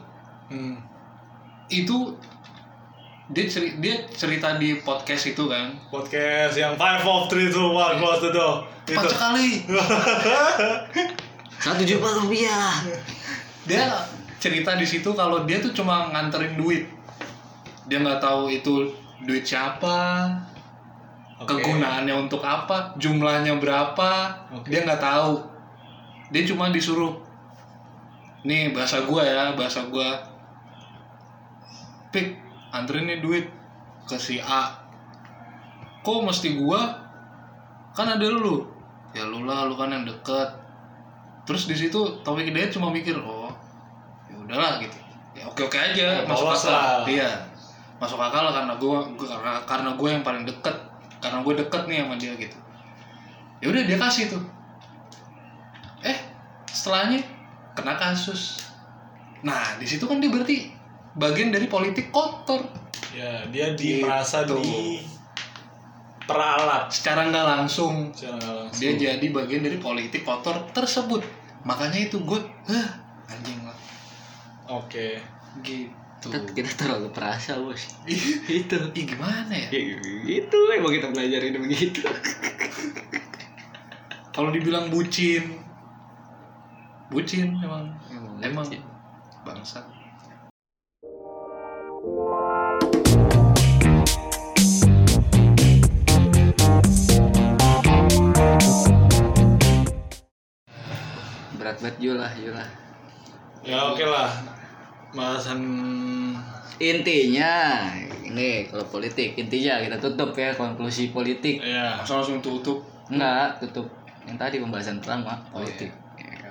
Hmm. 0.45 0.77
itu 1.67 2.15
dia 3.27 3.43
ceri- 3.45 3.75
dia 3.79 4.07
cerita 4.07 4.55
di 4.55 4.79
podcast 4.79 5.27
itu 5.27 5.43
kan 5.43 5.73
Podcast 5.89 6.55
yang 6.55 6.75
five 6.75 7.01
four 7.01 7.25
three 7.27 7.49
two 7.49 7.71
one 7.71 7.97
close 7.97 8.21
the 8.21 8.29
door. 8.29 8.61
cepat 8.85 9.01
Itu. 9.01 9.09
sekali 9.11 9.49
Satu 11.59 11.83
juta 11.83 12.09
rupiah. 12.15 12.71
dia 13.65 13.89
cerita 14.45 14.77
di 14.77 14.85
situ 14.85 15.17
kalau 15.17 15.49
dia 15.49 15.57
tuh 15.65 15.73
cuma 15.73 16.13
nganterin 16.13 16.61
duit. 16.61 16.85
Dia 17.89 18.05
nggak 18.05 18.21
tahu 18.21 18.53
itu 18.53 18.93
duit 19.25 19.41
siapa 19.41 20.29
Oke. 21.41 21.49
kegunaannya 21.49 22.13
untuk 22.29 22.45
apa 22.45 22.93
jumlahnya 23.01 23.57
berapa 23.57 24.13
Oke. 24.53 24.69
dia 24.69 24.85
nggak 24.85 25.01
tahu. 25.01 25.41
Dia 26.29 26.45
cuma 26.45 26.69
disuruh 26.69 27.17
nih 28.45 28.77
bahasa 28.77 29.09
gua 29.09 29.25
ya 29.25 29.57
bahasa 29.57 29.89
gua. 29.89 30.21
Pik 32.13 32.37
anterin 32.69 33.09
nih 33.09 33.25
duit 33.25 33.49
ke 34.05 34.21
si 34.21 34.37
A. 34.45 34.77
Kok 36.05 36.21
mesti 36.29 36.61
gua? 36.61 37.01
Kan 37.97 38.13
ada 38.13 38.29
lu. 38.29 38.69
Ya 39.17 39.25
lu 39.25 39.49
lah 39.49 39.65
lu 39.65 39.73
kan 39.73 39.89
yang 39.89 40.05
deket. 40.05 40.53
Terus 41.49 41.65
di 41.65 41.77
situ 41.77 42.21
Taufik 42.21 42.49
Hidayat 42.53 42.73
cuma 42.77 42.93
mikir 42.93 43.17
oh 43.17 43.34
udahlah 44.55 44.79
gitu. 44.79 44.95
Ya 45.35 45.43
oke 45.45 45.61
oke 45.62 45.75
aja 45.75 46.07
Ya, 46.14 46.23
masuk 46.23 46.47
akal. 46.47 46.71
lah. 46.71 47.03
iya 47.05 47.31
masuk 47.99 48.17
akal 48.17 48.43
lah 48.45 48.55
karena 48.55 48.75
gua 48.77 49.03
karena 49.17 49.53
karena 49.64 49.90
gue 49.93 50.09
yang 50.09 50.23
paling 50.23 50.45
deket 50.45 50.77
karena 51.19 51.40
gue 51.40 51.55
deket 51.57 51.83
nih 51.85 51.99
sama 52.01 52.14
dia 52.14 52.33
gitu. 52.37 52.57
Ya 53.59 53.67
udah 53.69 53.83
dia 53.83 53.99
kasih 53.99 54.25
tuh. 54.31 54.43
Eh 56.01 56.19
setelahnya 56.64 57.19
kena 57.73 57.95
kasus. 57.95 58.62
Nah 59.40 59.75
di 59.75 59.85
situ 59.85 60.05
kan 60.05 60.19
dia 60.19 60.29
berarti 60.29 60.71
bagian 61.14 61.51
dari 61.51 61.67
politik 61.67 62.09
kotor. 62.09 62.62
Ya, 63.11 63.47
dia 63.47 63.73
Gitu. 63.73 63.79
di 63.79 63.90
merasa 64.01 64.43
di 64.43 65.03
peralat 66.21 66.88
secara 66.88 67.29
nggak 67.29 67.47
langsung 67.47 68.09
secara 68.11 68.35
nggak 68.35 68.55
langsung. 68.64 68.81
dia 68.81 68.93
jadi 68.97 69.27
bagian 69.29 69.62
dari 69.62 69.79
politik 69.79 70.23
kotor 70.23 70.62
tersebut. 70.71 71.21
Makanya 71.62 72.01
itu 72.03 72.21
gue 72.21 72.38
lah 72.67 72.94
Oke. 74.95 75.19
gitu 75.67 76.31
Kita, 76.31 76.39
kita 76.55 76.71
terlalu 76.79 77.11
perasa 77.11 77.59
bos. 77.59 77.99
Itu. 78.07 78.79
ih 78.95 79.05
gimana 79.11 79.51
ya 79.51 79.67
Ya, 79.75 79.83
itu 80.39 80.59
emang 80.71 80.95
kita 80.95 81.11
belajarin 81.11 81.59
begitu. 81.59 82.07
kalau 84.31 84.55
dibilang 84.55 84.95
bucin 84.95 85.59
bucin 87.11 87.59
emang 87.59 87.91
emang 88.39 88.63
bucin. 88.71 88.83
bangsa 89.43 89.83
berat 101.55 101.79
banget 101.81 101.97
Yula 102.03 102.29
Yula. 102.39 102.65
Ya 103.65 103.81
oke 103.89 104.05
lah. 104.05 104.54
Bahasan 105.14 105.61
Intinya 106.77 107.55
ini 108.20 108.66
kalau 108.66 108.83
politik 108.85 109.38
intinya 109.38 109.79
kita 109.79 109.96
tutup 109.96 110.35
ya 110.35 110.50
konklusi 110.53 111.09
politik. 111.09 111.62
ya 111.62 111.94
masa 111.96 112.18
langsung 112.18 112.42
tutup 112.42 112.83
Enggak, 113.07 113.62
tutup 113.62 113.87
yang 114.24 114.35
tadi 114.35 114.59
pembahasan 114.59 114.98
pertama 114.98 115.38
politik. 115.48 115.94
Ya, 116.18 116.50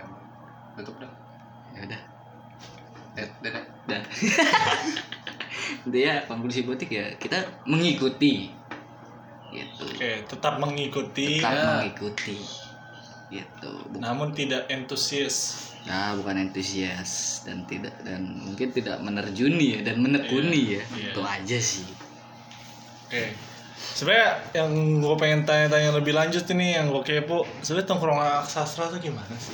tutup 0.73 0.95
dah 0.97 1.11
Ya 1.69 1.83
udah. 1.83 2.01
Dadah. 3.13 3.63
Dan 3.83 4.01
intinya 5.85 6.13
konklusi 6.25 6.63
politik 6.63 6.89
ya 6.89 7.05
kita 7.19 7.43
mengikuti 7.65 8.47
gitu. 9.51 9.85
oke 9.85 10.11
tetap 10.25 10.57
mengikuti 10.57 11.37
Tetap 11.37 11.51
Ya. 11.51 11.63
mengikuti 11.77 12.37
gitu. 13.27 13.71
Namun 13.97 14.31
tidak 14.31 14.65
entusias. 14.67 15.72
Nah, 15.83 16.15
bukan 16.15 16.47
antusias 16.47 17.43
dan 17.43 17.67
tidak 17.67 17.91
dan 18.07 18.39
mungkin 18.39 18.71
tidak 18.71 19.03
menerjuni 19.03 19.79
ya 19.79 19.79
dan 19.83 19.99
menekuni 19.99 20.79
ya. 20.79 20.83
Iya, 20.83 20.83
iya. 20.95 21.11
Itu 21.11 21.21
aja 21.21 21.59
sih. 21.59 21.87
Oke. 23.13 23.35
sebenarnya 23.83 24.29
yang 24.57 24.71
gue 25.03 25.15
pengen 25.21 25.45
tanya-tanya 25.45 25.93
lebih 25.93 26.17
lanjut 26.17 26.41
ini 26.55 26.73
yang 26.73 26.89
gue 26.89 27.03
kepo 27.03 27.45
sebenarnya 27.61 27.87
tongkrongan 27.93 28.41
sastra 28.47 28.89
tuh 28.89 28.97
gimana 28.97 29.35
sih 29.37 29.53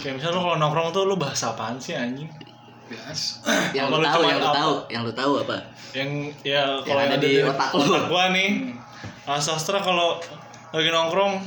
kayak 0.00 0.22
misalnya 0.22 0.40
kalau 0.40 0.56
nongkrong 0.56 0.88
tuh 0.94 1.04
lu 1.04 1.18
bahas 1.18 1.42
apaan 1.42 1.76
sih 1.76 1.92
anjing 1.92 2.30
biasa 2.86 3.44
yang 3.76 3.90
lu 3.90 3.98
tahu 4.00 4.22
yang 4.24 4.38
lu 4.38 4.46
apa? 4.46 4.56
tahu 4.56 4.74
yang 4.88 5.02
lu 5.02 5.12
tahu 5.12 5.32
apa 5.42 5.56
yang 5.92 6.10
ya 6.46 6.80
kalau 6.86 7.02
ada 7.02 7.16
di 7.18 7.32
otak 7.44 7.70
lu. 7.76 7.98
gua 8.08 8.24
nih 8.32 8.50
ah, 9.26 9.40
sastra 9.42 9.82
kalau 9.82 10.16
lagi 10.72 10.88
nongkrong 10.88 11.42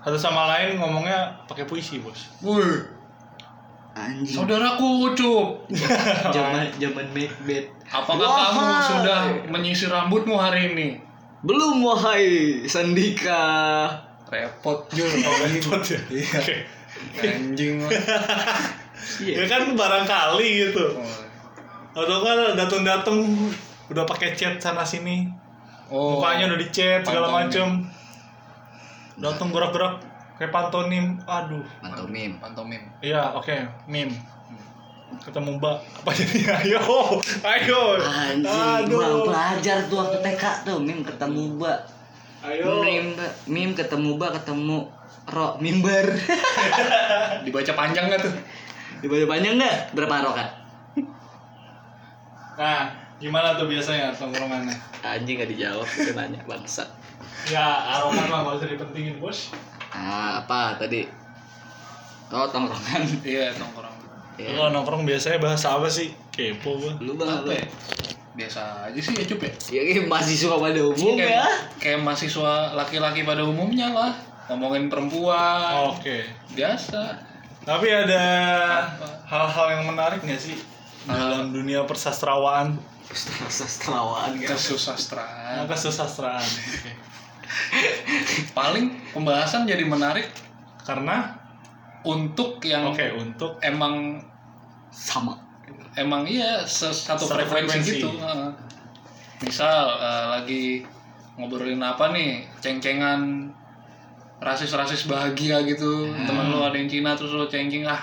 satu 0.00 0.14
sama 0.14 0.46
lain 0.48 0.76
ngomongnya 0.76 1.18
pakai 1.44 1.64
puisi 1.64 1.98
bos 1.98 2.30
Woi, 2.40 2.64
anjing 3.92 4.30
saudaraku 4.32 4.86
Ucup. 5.06 5.68
zaman 6.34 6.70
zaman 6.74 7.06
Macbeth 7.10 7.68
Apakah 7.88 8.20
Wahai. 8.20 8.44
kamu 8.44 8.62
sudah 8.84 9.18
menyisir 9.48 9.88
rambutmu 9.88 10.34
hari 10.34 10.72
ini? 10.72 10.88
belum 11.40 11.80
wahai 11.80 12.26
Sandika 12.64 13.40
Repot 14.26 14.90
Jul. 14.90 15.06
repot 15.46 15.80
ya 15.80 16.00
Iya. 16.10 16.40
Anjing. 17.22 17.78
lah. 17.80 17.90
iya 19.22 19.34
ya 19.38 19.44
kan 19.46 19.70
barangkali 19.72 20.48
gitu 20.64 20.98
atau 21.90 22.18
kan 22.20 22.54
datang-datang 22.54 23.22
udah 23.86 24.04
pakai 24.04 24.32
chat 24.32 24.56
sana 24.56 24.82
sini 24.82 25.30
Oh. 25.88 26.20
mukanya 26.20 26.52
udah 26.52 26.60
dicet 26.60 27.00
segala 27.00 27.32
macem 27.32 27.80
datang 29.18 29.50
gerak-gerak 29.50 30.00
kayak 30.38 30.52
pantonim. 30.54 31.18
Aduh. 31.26 31.66
Pantomim. 31.82 32.38
Pantomim. 32.38 32.82
iya 33.02 33.34
oke 33.34 33.54
meme. 33.90 34.14
Ketemu 35.24 35.56
mbak. 35.56 35.76
Apa 36.04 36.10
jadi? 36.12 36.38
Ayo 36.62 36.80
ayo. 37.42 37.82
Anjing 38.00 38.92
gua 38.92 39.24
belajar 39.24 39.88
tuh 39.88 39.96
waktu 40.04 40.18
TK 40.20 40.44
tuh 40.68 40.78
mim 40.78 41.00
ketemu 41.02 41.58
mbak. 41.58 41.78
Ayo. 42.44 42.84
Mim 42.84 43.16
mim 43.48 43.70
ketemu 43.74 44.14
mbak 44.14 44.40
ketemu 44.40 44.88
ro 45.28 45.60
mimbar 45.60 46.08
Dibaca 47.44 47.72
panjang 47.76 48.08
gak 48.08 48.24
tuh? 48.24 48.32
dibaca 48.98 49.26
panjang 49.30 49.54
nggak? 49.60 49.94
Berapa 49.94 50.24
rokat 50.26 50.48
nah 52.58 52.90
gimana 53.22 53.54
tuh 53.54 53.70
biasanya 53.70 54.10
tongkrongannya? 54.18 54.74
Anjing 55.06 55.38
nggak 55.38 55.50
dijawab 55.54 55.86
itu 55.86 56.10
nanya 56.10 56.42
bangsa 56.42 56.90
ya 57.46 57.66
aroman 57.94 58.26
mah 58.26 58.38
gak 58.44 58.54
usah 58.58 58.68
dipentingin 58.68 59.16
bos 59.16 59.54
ah 59.88 60.42
apa 60.42 60.76
tadi 60.76 61.06
oh 62.28 62.44
tongkrongan 62.46 63.02
Iya, 63.22 63.56
nongkrong. 63.56 63.96
Lu 64.36 64.44
ya. 64.44 64.48
kalau 64.52 64.70
nongkrong 64.70 65.02
biasanya 65.02 65.38
bahas 65.38 65.64
apa 65.64 65.88
sih 65.88 66.12
kepo 66.28 66.76
gua 66.76 66.92
lu 66.98 67.14
bang 67.14 67.40
Apa 67.40 67.52
ya? 67.52 67.64
Biasa 68.34 68.60
aja 68.86 69.00
sih 69.00 69.10
ya, 69.12 69.24
Cup 69.26 69.40
ya. 69.40 69.50
ya 69.68 69.80
kayak 69.82 70.06
mahasiswa 70.06 70.54
pada 70.54 70.80
umum 70.80 71.14
kayak, 71.16 71.32
ya 71.32 71.46
kayak 71.76 72.00
mahasiswa 72.00 72.52
laki-laki 72.72 73.22
pada 73.22 73.42
umumnya 73.42 73.90
lah. 73.90 74.12
Ngomongin 74.46 74.86
perempuan. 74.86 75.90
oke 75.90 76.22
Biasa. 76.52 77.18
tapi 77.64 77.88
ada 77.88 78.22
hal-hal 79.24 79.66
yang 79.72 79.84
menarik 79.86 80.20
nggak 80.20 80.38
sih 80.38 80.56
dalam 81.04 81.50
dunia 81.50 81.82
persastrawaan 81.82 82.78
sastrawaan 83.48 84.36
gitu 84.36 84.52
Kesusastraan. 84.52 85.64
kesusastraan 85.66 86.44
Oke. 86.44 86.92
Paling 88.58 88.86
pembahasan 89.10 89.64
jadi 89.64 89.82
menarik 89.82 90.28
karena 90.80 91.36
untuk 92.00 92.62
yang 92.62 92.88
oke 92.88 93.04
untuk 93.14 93.58
emang 93.60 94.22
sama 94.88 95.36
emang 95.94 96.24
iya 96.24 96.62
satu 96.62 97.24
frekuensi, 97.24 97.68
frekuensi. 97.68 97.90
gitu 97.94 98.08
Heeh. 98.14 98.48
misal 99.40 99.84
eh, 99.94 100.26
lagi 100.30 100.64
ngobrolin 101.34 101.78
apa 101.78 102.10
nih 102.10 102.42
ceng-cengan 102.56 103.50
rasis-rasis 104.38 105.04
bahagia 105.04 105.60
gitu 105.62 106.06
Hmm. 106.06 106.24
temen 106.24 106.48
lu 106.48 106.60
ada 106.60 106.72
yang 106.72 106.86
Cina 106.86 107.12
terus 107.12 107.32
lu 107.32 107.44
ceng-ceng 107.44 107.84
ah 107.84 108.00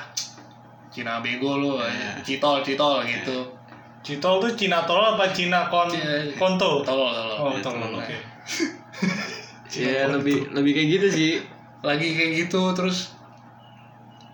Cina 0.88 1.20
bego 1.20 1.58
lu 1.58 1.76
Hmm. 1.76 2.22
citol 2.22 2.60
citol 2.62 3.02
gitu 3.04 3.56
Citol 4.02 4.38
tuh 4.38 4.54
Cina 4.54 4.84
tol 4.84 5.02
apa 5.02 5.32
Cina 5.32 5.66
kon 5.66 5.90
Cina- 5.90 6.30
konto 6.36 6.84
tolol 6.84 7.10
tolol 7.10 7.38
oh 7.42 7.56
tol 7.58 7.74
tolol. 7.74 7.98
oke 7.98 8.16
ya 9.78 10.08
lebih 10.08 10.52
lebih 10.52 10.72
kayak 10.72 10.90
gitu 11.00 11.08
sih. 11.12 11.32
Lagi 11.82 12.08
kayak 12.14 12.32
gitu 12.48 12.62
terus 12.72 13.14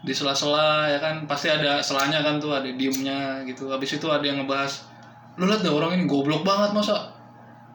di 0.01 0.10
sela-sela 0.10 0.89
ya 0.89 0.97
kan 0.97 1.30
pasti 1.30 1.45
ada 1.45 1.77
selanya 1.77 2.25
kan 2.25 2.41
tuh 2.41 2.54
ada 2.54 2.65
diemnya 2.65 3.41
gitu. 3.45 3.69
Habis 3.69 4.01
itu 4.01 4.08
ada 4.10 4.25
yang 4.25 4.41
ngebahas 4.41 4.89
lu 5.38 5.45
lihat 5.45 5.62
deh 5.62 5.71
orang 5.71 5.93
ini? 5.97 6.10
Goblok 6.10 6.41
banget 6.41 6.73
masa 6.73 7.12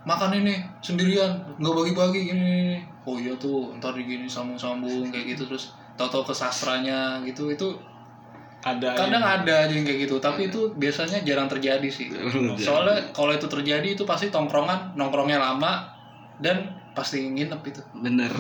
makan 0.07 0.39
ini 0.39 0.55
sendirian 0.83 1.35
nggak 1.59 1.75
bagi-bagi 1.75 2.31
gini, 2.31 2.39
gini. 2.39 2.79
oh 3.07 3.19
iya 3.19 3.35
tuh 3.39 3.75
ntar 3.79 3.95
digini 3.95 4.27
sambung-sambung 4.27 5.11
kayak 5.11 5.39
gitu. 5.39 5.47
Terus 5.47 5.71
tahu-tahu 5.95 6.31
ke 6.31 6.35
sastranya 6.35 7.23
gitu 7.23 7.49
itu 7.49 7.71
ada 8.67 8.99
kadang 8.99 9.23
yang- 9.23 9.43
ada 9.47 9.55
aja 9.67 9.73
yang 9.73 9.87
kayak 9.87 10.11
gitu. 10.11 10.19
Tapi 10.19 10.51
itu 10.51 10.75
biasanya 10.75 11.23
jarang 11.23 11.47
terjadi 11.47 11.87
sih. 11.87 12.11
Soalnya 12.67 13.15
kalau 13.15 13.31
itu 13.31 13.47
terjadi 13.47 13.95
itu 13.95 14.03
pasti 14.03 14.35
tongkrongan 14.35 14.99
nongkrongnya 14.99 15.39
lama 15.39 15.87
dan 16.43 16.75
pasti 16.97 17.29
nginep 17.29 17.61
itu. 17.69 17.83
Bener. 17.93 18.33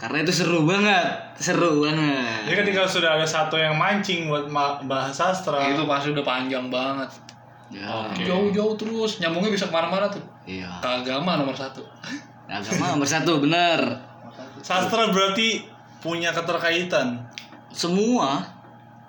Karena 0.00 0.22
itu 0.24 0.32
seru 0.32 0.64
banget. 0.64 1.36
Seru 1.36 1.84
banget. 1.84 2.48
Jadi 2.48 2.56
ketika 2.64 2.88
sudah 2.88 3.20
ada 3.20 3.26
satu 3.26 3.60
yang 3.60 3.76
mancing 3.76 4.30
buat 4.30 4.48
ma- 4.48 4.80
bahas 4.88 5.12
sastra. 5.12 5.60
Itu 5.68 5.84
pasti 5.84 6.16
udah 6.16 6.24
panjang 6.24 6.72
banget. 6.72 7.10
Ya. 7.68 8.08
Jauh-jauh 8.14 8.78
terus. 8.78 9.20
Nyambungnya 9.20 9.50
bisa 9.52 9.68
ke 9.68 9.74
mana-mana 9.74 10.06
tuh. 10.08 10.22
Iya. 10.48 10.70
Ke 10.80 10.88
agama 11.04 11.36
nomor 11.36 11.52
satu. 11.52 11.82
Agama 12.48 12.96
nomor 12.96 13.08
satu 13.08 13.42
bener. 13.42 13.80
Sastra 14.64 15.10
berarti 15.12 15.66
punya 16.00 16.30
keterkaitan? 16.32 17.20
Semua. 17.74 18.40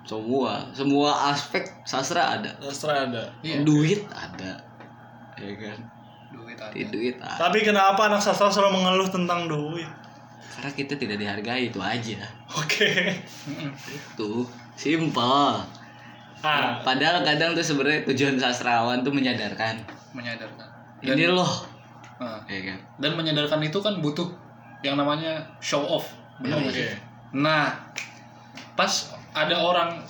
Semua. 0.02 0.66
Semua 0.74 1.30
aspek 1.30 1.62
sastra 1.86 2.42
ada. 2.42 2.50
Sastra 2.58 3.06
ada. 3.06 3.24
Iya. 3.40 3.62
Duit 3.62 4.02
ada. 4.10 4.60
Ya 5.38 5.52
kan 5.56 5.95
duit 6.36 6.58
ada 6.60 6.72
duit 6.72 7.16
ada 7.16 7.40
tapi 7.40 7.64
kenapa 7.64 8.12
anak 8.12 8.20
sastra 8.20 8.52
selalu 8.52 8.80
mengeluh 8.80 9.08
tentang 9.08 9.48
duit? 9.48 9.88
Karena 10.56 10.72
kita 10.72 10.96
tidak 10.96 11.20
dihargai 11.20 11.68
itu 11.68 11.80
aja. 11.84 12.24
Oke. 12.56 13.12
Mm-mm. 13.44 13.76
itu 13.76 14.48
simpel 14.72 15.28
ah. 15.28 15.68
Padahal 16.80 17.20
kadang 17.26 17.52
tuh 17.52 17.60
sebenarnya 17.60 18.08
tujuan 18.08 18.40
sastrawan 18.40 19.04
tuh 19.04 19.12
menyadarkan. 19.12 19.84
Menyadarkan. 20.16 20.68
Ini 21.04 21.28
loh. 21.28 21.68
Nah, 22.16 22.40
ya 22.48 22.72
kan? 22.72 22.78
Dan 22.96 23.20
menyadarkan 23.20 23.60
itu 23.60 23.84
kan 23.84 24.00
butuh 24.00 24.32
yang 24.80 24.96
namanya 24.96 25.44
show 25.60 25.84
off. 25.84 26.08
Benar 26.40 26.64
nggak 26.64 26.72
sih? 26.72 26.88
nah 27.36 27.74
pas 28.78 29.12
ada 29.36 29.60
orang 29.60 30.00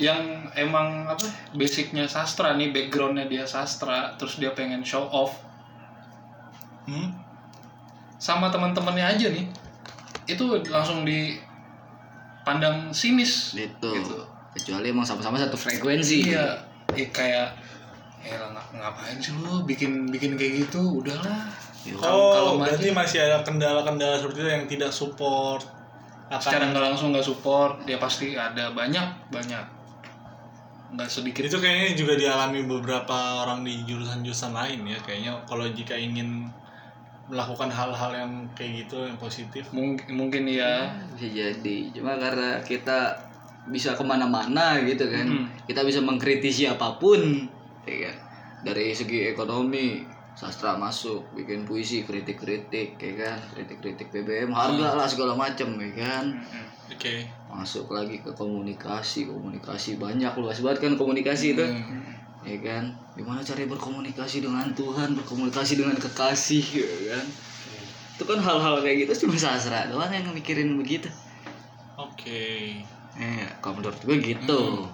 yang 0.00 0.48
emang 0.56 1.08
apa 1.08 1.28
basicnya 1.56 2.08
sastra 2.08 2.56
nih 2.56 2.72
backgroundnya 2.72 3.28
dia 3.28 3.44
sastra 3.44 4.16
terus 4.16 4.40
dia 4.40 4.52
pengen 4.56 4.80
show 4.80 5.04
off 5.12 5.40
hmm? 6.90 7.08
sama 8.18 8.50
teman-temannya 8.50 9.06
aja 9.08 9.26
nih 9.30 9.46
itu 10.26 10.44
langsung 10.66 11.02
dipandang 11.02 12.90
sinis 12.90 13.54
gitu, 13.54 13.90
Gitu. 13.90 14.16
kecuali 14.52 14.90
emang 14.90 15.04
sama-sama 15.04 15.38
satu 15.38 15.54
frekuensi 15.54 16.28
iya 16.28 16.58
eh, 16.90 17.08
kayak 17.08 17.54
ya 18.20 18.36
ngapain 18.70 19.16
sih 19.16 19.32
lu 19.32 19.64
bikin 19.64 20.10
bikin 20.10 20.34
kayak 20.34 20.66
gitu 20.66 21.00
udahlah 21.00 21.48
Iya. 21.80 21.96
Kalau- 21.96 22.28
kalau 22.30 22.50
oh 22.52 22.56
maju. 22.60 22.68
berarti 22.68 22.92
masih 22.92 23.18
ada 23.18 23.40
kendala-kendala 23.40 24.20
seperti 24.20 24.38
itu 24.38 24.50
yang 24.50 24.64
tidak 24.68 24.92
support 24.92 25.64
secara 26.28 26.60
akan 26.60 26.70
nggak 26.70 26.84
langsung 26.84 27.08
nggak 27.10 27.24
support 27.24 27.80
dia 27.82 27.96
pasti 27.96 28.36
ada 28.36 28.68
banyak 28.70 29.02
banyak 29.32 29.64
nggak 30.90 31.08
sedikit 31.08 31.42
itu 31.42 31.56
kayaknya 31.56 31.96
juga 31.96 32.14
dialami 32.14 32.68
beberapa 32.68 33.16
orang 33.40 33.64
di 33.64 33.80
jurusan-jurusan 33.82 34.52
lain 34.52 34.84
ya 34.84 34.98
kayaknya 35.00 35.40
kalau 35.48 35.64
jika 35.66 35.96
ingin 35.96 36.52
melakukan 37.30 37.70
hal-hal 37.70 38.10
yang 38.10 38.32
kayak 38.58 38.84
gitu 38.84 39.06
yang 39.06 39.16
positif? 39.16 39.70
Mungkin 39.70 40.10
mungkin 40.10 40.50
ya 40.50 40.90
bisa 41.14 41.30
jadi. 41.30 41.78
Cuma 41.94 42.18
karena 42.18 42.58
kita 42.66 43.30
bisa 43.70 43.94
ke 43.94 44.02
mana-mana 44.02 44.82
gitu 44.82 45.06
kan. 45.06 45.26
Hmm. 45.30 45.46
kita 45.64 45.86
bisa 45.86 46.02
mengkritisi 46.02 46.66
apa 46.66 46.98
pun 46.98 47.46
ya 47.86 48.10
kan? 48.10 48.16
Dari 48.66 48.92
segi 48.92 49.30
ekonomi 49.30 50.04
sastra 50.34 50.74
masuk 50.74 51.30
bikin 51.36 51.62
puisi 51.62 52.02
kritik-kritik 52.02 52.98
ya 52.98 53.12
kan? 53.14 53.38
Kritik-kritik 53.54 54.10
BBM 54.10 54.50
harga 54.50 54.98
lah 54.98 55.06
segala 55.06 55.38
macam 55.38 55.78
ya 55.78 55.90
kan? 55.94 56.24
Mm-mm. 56.34 56.66
oke. 56.90 57.14
Masuk 57.46 57.86
lagi 57.94 58.18
ke 58.18 58.34
komunikasi. 58.34 59.30
Komunikasi 59.30 60.02
banyak 60.02 60.34
luas 60.34 60.58
banget 60.58 60.82
kan 60.82 60.92
komunikasi 60.98 61.54
itu. 61.54 61.62
Hmm. 61.62 62.19
Ya 62.44 62.58
kan? 62.60 62.84
Gimana 63.16 63.44
cara 63.44 63.62
berkomunikasi 63.68 64.44
dengan 64.44 64.72
Tuhan 64.72 65.16
berkomunikasi 65.16 65.80
dengan 65.80 65.96
kekasih 66.00 66.64
ya 66.72 66.88
kan? 67.16 67.26
Itu 68.16 68.24
kan 68.28 68.38
hal-hal 68.40 68.84
kayak 68.84 69.08
gitu 69.08 69.26
cuma 69.26 69.36
sastra 69.36 69.88
doang 69.88 70.12
yang 70.12 70.28
mikirin 70.32 70.76
begitu. 70.76 71.08
Oke. 71.96 72.80
Eh 73.16 73.46
kalau 73.60 73.80
menurut 73.80 74.00
gue 74.00 74.16
gitu. 74.20 74.88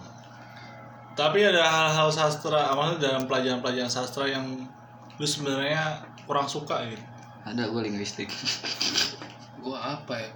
Tapi 1.17 1.39
ada 1.43 1.65
hal-hal 1.65 2.13
sastra 2.13 2.75
maksudnya 2.77 3.11
dalam 3.11 3.23
pelajaran-pelajaran 3.31 3.91
sastra 3.91 4.29
yang 4.29 4.69
lu 5.17 5.27
sebenarnya 5.27 6.05
kurang 6.29 6.47
suka 6.51 6.85
gitu? 6.87 7.03
Ada 7.47 7.71
gue 7.71 7.83
linguistik. 7.87 8.29
Gua 9.67 9.99
apa 9.99 10.15
ya? 10.23 10.31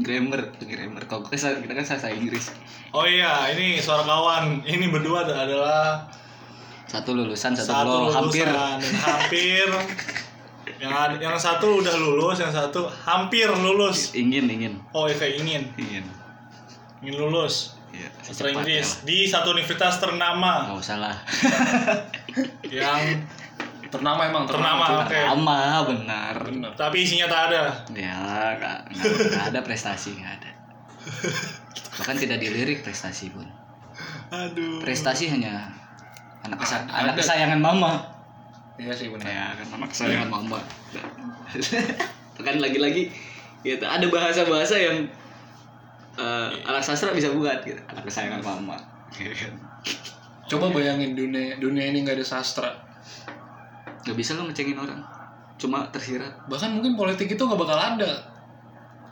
grammar 0.00 0.56
grammar. 0.56 1.04
Kalau 1.04 1.28
kita 1.28 1.52
kan 1.52 1.84
bahasa 1.84 2.08
Inggris. 2.08 2.48
Oh 2.96 3.04
iya 3.04 3.52
ini 3.52 3.76
suara 3.80 4.04
kawan 4.04 4.64
ini 4.64 4.88
berdua 4.88 5.28
adalah 5.28 6.08
satu 6.92 7.16
lulusan 7.16 7.56
satu, 7.56 7.72
satu 7.72 7.88
belum 7.88 8.00
lulusan. 8.04 8.20
Hampir. 8.20 8.48
Hampir 9.00 9.68
yang 10.82 10.92
yang 11.22 11.36
satu 11.38 11.78
udah 11.80 11.94
lulus 11.94 12.42
yang 12.42 12.52
satu 12.52 12.84
hampir 13.08 13.48
lulus. 13.48 14.12
Ingin 14.12 14.44
ingin. 14.50 14.74
Oh 14.92 15.08
ya 15.08 15.16
kayak 15.16 15.40
ingin. 15.40 15.72
Ingin. 15.80 16.04
Ingin 17.00 17.16
lulus. 17.16 17.80
Iya, 17.92 18.08
sastra 18.24 18.48
Inggris. 18.48 19.04
lah. 19.04 19.04
di 19.04 19.18
satu 19.28 19.52
universitas 19.56 20.00
ternama. 20.00 20.68
Nggak 20.68 20.78
usah 20.80 20.96
lah. 21.00 21.16
Yang 22.72 23.20
Ternama 23.92 24.24
emang 24.24 24.48
Ternama. 24.48 24.84
cuy. 24.88 24.96
Oke. 25.04 25.20
lama 25.20 25.60
benar. 25.84 26.34
Bener. 26.48 26.72
tapi 26.72 27.04
isinya 27.04 27.28
tak 27.28 27.52
ada. 27.52 27.62
Ya 27.92 28.16
nggak 28.56 28.78
nggak 28.96 29.44
ada 29.52 29.60
prestasi 29.60 30.16
nggak 30.16 30.32
ada. 30.40 30.50
Bahkan 32.00 32.16
tidak 32.16 32.40
dilirik 32.40 32.80
prestasi 32.80 33.28
pun. 33.28 33.44
Aduh. 34.32 34.80
Prestasi 34.80 35.28
hanya 35.28 35.68
anak 36.42 36.58
kesa- 36.58 36.82
Ada. 36.82 37.06
anak 37.06 37.14
kesayangan 37.16 37.60
mama 37.60 37.92
Iya 38.74 38.90
sih 38.90 39.08
benar. 39.08 39.26
ya 39.26 39.46
kan 39.54 39.66
anak 39.74 39.88
kesayangan 39.88 40.28
mama 40.28 40.58
kan 42.42 42.56
lagi-lagi 42.58 43.12
gitu 43.62 43.84
ada 43.86 44.02
bahasa-bahasa 44.08 44.74
yang 44.74 45.06
eh, 46.14 46.48
anak 46.62 46.82
sastra 46.82 47.12
bisa 47.12 47.30
buat 47.30 47.62
gitu 47.62 47.78
anak 47.86 48.02
kesayangan 48.02 48.42
mama 48.42 48.76
Gitu 49.12 49.28
kan. 49.28 49.52
Coba 50.48 50.72
bayangin 50.72 51.12
dunia 51.12 51.56
dunia 51.56 51.84
ini 51.86 52.00
nggak 52.00 52.16
ada 52.16 52.26
sastra. 52.26 52.72
nggak 54.02 54.16
bisa 54.16 54.34
lo 54.34 54.44
ngecengin 54.44 54.74
orang 54.74 54.98
cuma 55.54 55.86
tersirat 55.88 56.32
Bahkan 56.44 56.74
mungkin 56.74 56.92
politik 56.92 57.28
itu 57.28 57.38
nggak 57.38 57.54
bakal 57.56 57.78
ada. 57.78 58.12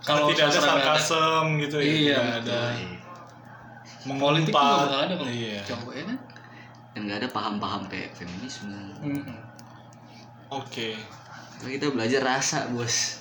Kalau 0.01 0.33
tidak 0.33 0.51
ada 0.51 0.59
sarkasem 0.59 1.45
gitu 1.61 1.77
ya 1.79 1.87
Iya, 1.87 2.19
ada 2.41 2.61
bakal 4.81 5.01
ada 5.05 5.15
kalau 5.15 5.29
iya 5.29 5.61
coba 5.63 5.91
ya 5.93 6.05
kan? 6.09 6.17
Dan 6.91 7.07
nggak 7.07 7.19
ada 7.23 7.31
paham-paham 7.31 7.87
kayak 7.87 8.11
feminisme 8.15 8.75
Mm-mm. 9.01 9.39
oke 10.51 10.89
Karena 11.61 11.71
kita 11.77 11.87
belajar 11.93 12.21
rasa 12.25 12.67
bos 12.73 13.21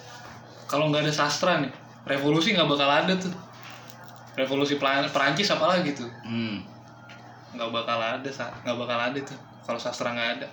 Kalau 0.70 0.94
nggak 0.94 1.02
ada 1.02 1.14
sastra 1.14 1.58
nih, 1.60 1.74
revolusi 2.06 2.54
nggak 2.54 2.70
bakal 2.70 2.86
ada 2.88 3.18
tuh. 3.18 3.34
Revolusi 4.38 4.78
Peran- 4.78 5.10
Perancis 5.10 5.50
apalagi 5.50 5.98
tuh 5.98 6.10
hmm. 6.24 6.58
nggak 7.58 7.70
bakal 7.74 7.98
ada 7.98 8.30
nggak 8.64 8.78
bakal 8.78 9.00
ada 9.02 9.20
tuh 9.20 9.40
kalau 9.66 9.82
sastra 9.82 10.14
nggak 10.14 10.30
ada. 10.40 10.48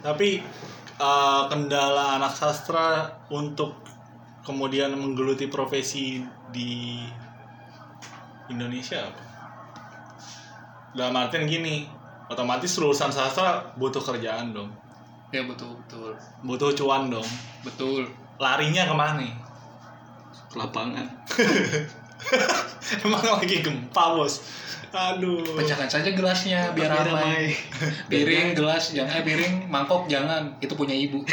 tapi 0.00 0.40
eh, 0.96 1.42
kendala 1.50 2.22
anak 2.22 2.32
sastra 2.32 3.10
untuk 3.28 3.82
kemudian 4.44 4.92
menggeluti 4.94 5.48
profesi 5.48 6.22
di 6.52 7.02
Indonesia 8.46 9.00
apa? 9.08 9.23
Dalam 10.94 11.14
artian 11.18 11.44
gini, 11.50 11.90
otomatis 12.30 12.78
lulusan 12.78 13.10
sastra 13.10 13.74
butuh 13.74 14.00
kerjaan 14.00 14.54
dong, 14.54 14.70
Ya 15.34 15.42
betul 15.42 15.74
betul 15.82 16.14
butuh 16.46 16.70
cuan 16.78 17.10
dong. 17.10 17.26
betul. 17.66 18.06
Larinya 18.38 18.86
ke 18.86 18.94
mana? 18.94 19.26
ke 20.54 20.56
lapangan 20.62 21.06
Emang 23.06 23.22
lagi 23.26 23.58
gempa 23.58 24.14
bos. 24.14 24.38
Aduh. 24.94 25.42
Pecahkan 25.58 25.90
saja 25.90 26.14
gelasnya 26.14 26.70
biar 26.70 26.94
Biar 26.94 27.10
ramai. 27.10 27.50
Piring, 28.10 28.54
gelas, 28.54 28.94
jangan 28.94 29.18
eh 29.18 29.24
piring, 29.26 29.66
mangkok 29.66 30.06
jangan. 30.06 30.54
Itu 30.62 30.78
punya 30.78 30.94
ibu. 30.94 31.26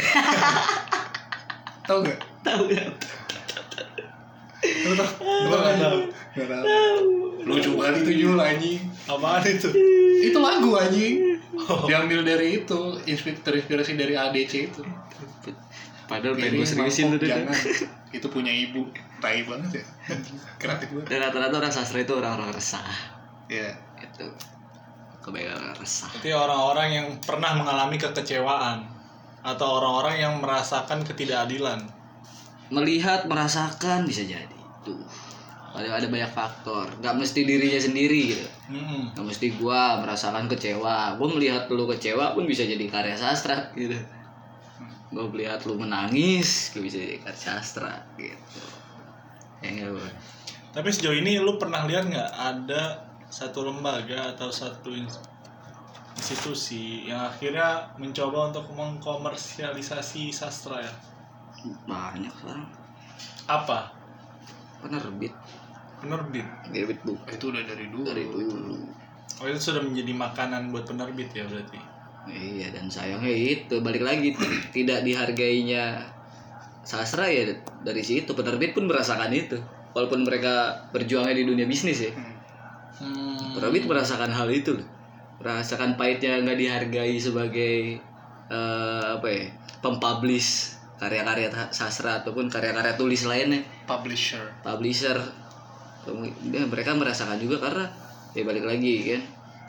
Tahu 1.86 1.98
nggak? 2.02 2.18
tahu 2.42 2.66
ya 2.70 2.82
nggak 4.62 5.78
tahu. 5.78 5.98
Tahu. 6.34 7.10
Lucu 7.46 7.70
banget 7.78 8.06
itu 8.06 8.12
Jul 8.26 8.38
anjing. 8.38 8.82
Apaan 9.04 9.42
itu? 9.42 9.68
Itu 10.22 10.38
lagu 10.38 10.70
anjing. 10.74 11.42
Diambil 11.84 12.22
dari 12.22 12.60
itu, 12.60 12.78
inspi- 13.04 13.36
terinspirasi 13.36 13.92
dari 13.92 14.14
ADC 14.14 14.52
itu. 14.68 14.82
padahal 16.02 16.34
pengen 16.34 16.54
gue 16.54 16.66
seriusin 16.66 17.08
tuh 17.10 17.22
jangan. 17.22 17.54
Itu 18.10 18.26
punya 18.28 18.50
ibu. 18.50 18.84
Tai 19.18 19.38
banget 19.42 19.80
ya. 19.80 19.84
Kreatif 20.56 20.88
banget. 20.90 21.06
dan 21.08 21.18
rata-rata 21.22 21.56
orang 21.56 21.70
sastra 21.70 21.98
itu 21.98 22.12
orang-orang 22.12 22.50
resah 22.50 22.82
Iya. 23.46 23.70
itu 23.96 24.26
kebanyakan 25.20 25.62
orang 25.62 25.78
resah 25.78 26.10
Berarti 26.10 26.30
orang-orang 26.30 26.88
yang 26.90 27.06
pernah 27.18 27.54
mengalami 27.54 27.96
kekecewaan 27.96 28.82
atau 29.40 29.78
orang-orang 29.78 30.16
yang 30.18 30.34
merasakan 30.38 31.02
ketidakadilan. 31.02 31.86
melihat 32.68 33.24
merasakan 33.24 34.02
bisa 34.02 34.24
jadi 34.24 34.58
tuh 34.82 34.98
ada 35.72 35.88
ada 35.96 36.06
banyak 36.08 36.32
faktor 36.32 36.84
nggak 37.00 37.14
mesti 37.16 37.40
dirinya 37.48 37.80
sendiri 37.80 38.20
gitu 38.36 38.46
Mm-mm. 38.72 39.16
nggak 39.16 39.24
mesti 39.24 39.46
gua 39.56 40.04
merasakan 40.04 40.46
kecewa 40.52 41.16
gua 41.16 41.28
melihat 41.32 41.64
lu 41.72 41.88
kecewa 41.88 42.36
pun 42.36 42.44
bisa 42.44 42.64
jadi 42.68 42.84
karya 42.92 43.16
sastra 43.16 43.72
gitu 43.72 43.96
gua 45.12 45.28
melihat 45.32 45.64
lu 45.64 45.80
menangis 45.80 46.76
gua 46.76 46.84
bisa 46.84 47.00
jadi 47.00 47.16
karya 47.24 47.40
sastra 47.40 48.04
gitu 48.20 48.60
ya 49.62 49.88
Bro? 49.88 50.02
Tapi 50.72 50.88
sejauh 50.88 51.14
ini 51.14 51.36
lu 51.38 51.60
pernah 51.60 51.84
lihat 51.84 52.08
nggak 52.08 52.30
ada 52.32 53.04
satu 53.28 53.64
lembaga 53.68 54.32
atau 54.36 54.48
satu 54.48 54.92
ins- 54.92 55.20
institusi 56.16 57.08
yang 57.08 57.28
akhirnya 57.28 57.92
mencoba 58.00 58.52
untuk 58.52 58.68
mengkomersialisasi 58.72 60.32
sastra 60.32 60.80
ya? 60.80 60.92
banyak 61.86 62.32
sekarang 62.42 62.66
Apa? 63.46 63.94
penerbit 64.82 65.30
Penerbit. 66.02 66.46
penerbit 66.66 66.98
buku 67.00 67.24
Itu 67.30 67.44
udah 67.48 67.62
dari 67.62 67.86
dulu. 67.88 68.04
dari 68.04 68.24
dulu 68.26 68.74
Oh 69.38 69.46
itu 69.46 69.58
sudah 69.58 69.80
menjadi 69.80 70.12
makanan 70.12 70.70
buat 70.70 70.84
penerbit 70.84 71.30
ya 71.32 71.46
berarti? 71.46 71.78
Iya 72.24 72.70
dan 72.70 72.86
sayangnya 72.86 73.32
itu 73.32 73.78
balik 73.80 74.02
lagi 74.02 74.34
tidak 74.70 75.02
dihargainya 75.02 76.06
sastra 76.82 77.26
ya 77.26 77.50
dari 77.80 78.02
situ 78.02 78.30
penerbit 78.30 78.74
pun 78.74 78.86
merasakan 78.86 79.30
itu 79.30 79.58
walaupun 79.90 80.22
mereka 80.22 80.86
berjuangnya 80.90 81.34
di 81.34 81.44
dunia 81.44 81.66
bisnis 81.66 82.02
ya 82.02 82.12
Hmm. 82.92 83.56
penerbit 83.56 83.88
merasakan 83.88 84.30
hal 84.30 84.46
itu 84.46 84.76
loh 84.76 84.86
merasakan 85.40 85.96
pahitnya 85.96 86.38
nggak 86.38 86.54
dihargai 86.54 87.16
sebagai 87.16 87.98
eh, 88.46 89.06
apa 89.16 89.26
ya 89.26 89.48
pempublish 89.80 90.76
karya-karya 91.00 91.50
sastra 91.72 92.22
ataupun 92.22 92.46
karya-karya 92.46 92.94
tulis 92.94 93.26
lainnya 93.26 93.64
Publisher. 93.82 94.44
publisher 94.62 95.18
ya, 96.06 96.62
mereka 96.66 96.94
merasakan 96.96 97.38
juga 97.38 97.62
karena 97.62 97.86
ya 98.32 98.42
balik 98.42 98.64
lagi 98.64 99.12
kan 99.14 99.22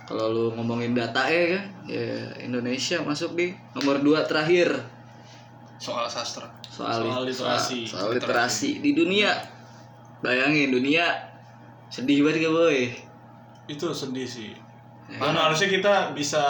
kalau 0.04 0.26
lu 0.32 0.46
ngomongin 0.60 0.92
data 0.92 1.28
ya 1.28 1.58
kan 1.58 1.64
ya 1.88 2.06
Indonesia 2.44 3.00
masuk 3.04 3.36
di 3.38 3.56
nomor 3.76 4.00
dua 4.04 4.24
terakhir 4.28 4.72
Soal 5.84 6.08
sastra. 6.08 6.48
soal, 6.64 7.04
Soal 7.04 7.22
literasi. 7.28 7.84
soal, 7.84 8.16
literasi 8.16 8.80
di 8.80 8.96
dunia 8.96 9.36
bayangin 10.24 10.72
dunia 10.72 11.12
sedih 11.92 12.24
banget 12.24 12.48
gak 12.48 12.54
boy 12.56 12.80
Itu 13.68 13.92
sedih 13.92 14.28
sih. 14.28 14.52
Ya. 15.12 15.20
Dan 15.20 15.36
harusnya 15.36 15.68
kita 15.68 15.94
bisa 16.16 16.44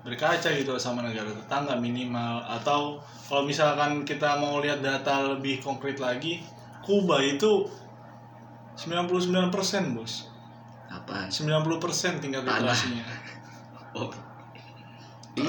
berkaca 0.00 0.48
gitu 0.52 0.76
sama 0.80 1.04
negara 1.04 1.28
tetangga 1.28 1.76
minimal 1.76 2.40
atau 2.44 3.00
kalau 3.28 3.44
misalkan 3.44 4.04
kita 4.08 4.40
mau 4.40 4.60
lihat 4.64 4.80
data 4.80 5.36
lebih 5.36 5.60
konkret 5.60 6.00
lagi 6.00 6.40
Kuba 6.80 7.20
itu 7.20 7.68
99% 8.80 9.52
bos. 9.92 10.24
Apaan 10.88 11.28
90% 11.28 12.18
tingkat 12.18 12.42
Tanah. 12.42 12.64
literasinya. 12.64 13.04
Oh. 13.90 14.06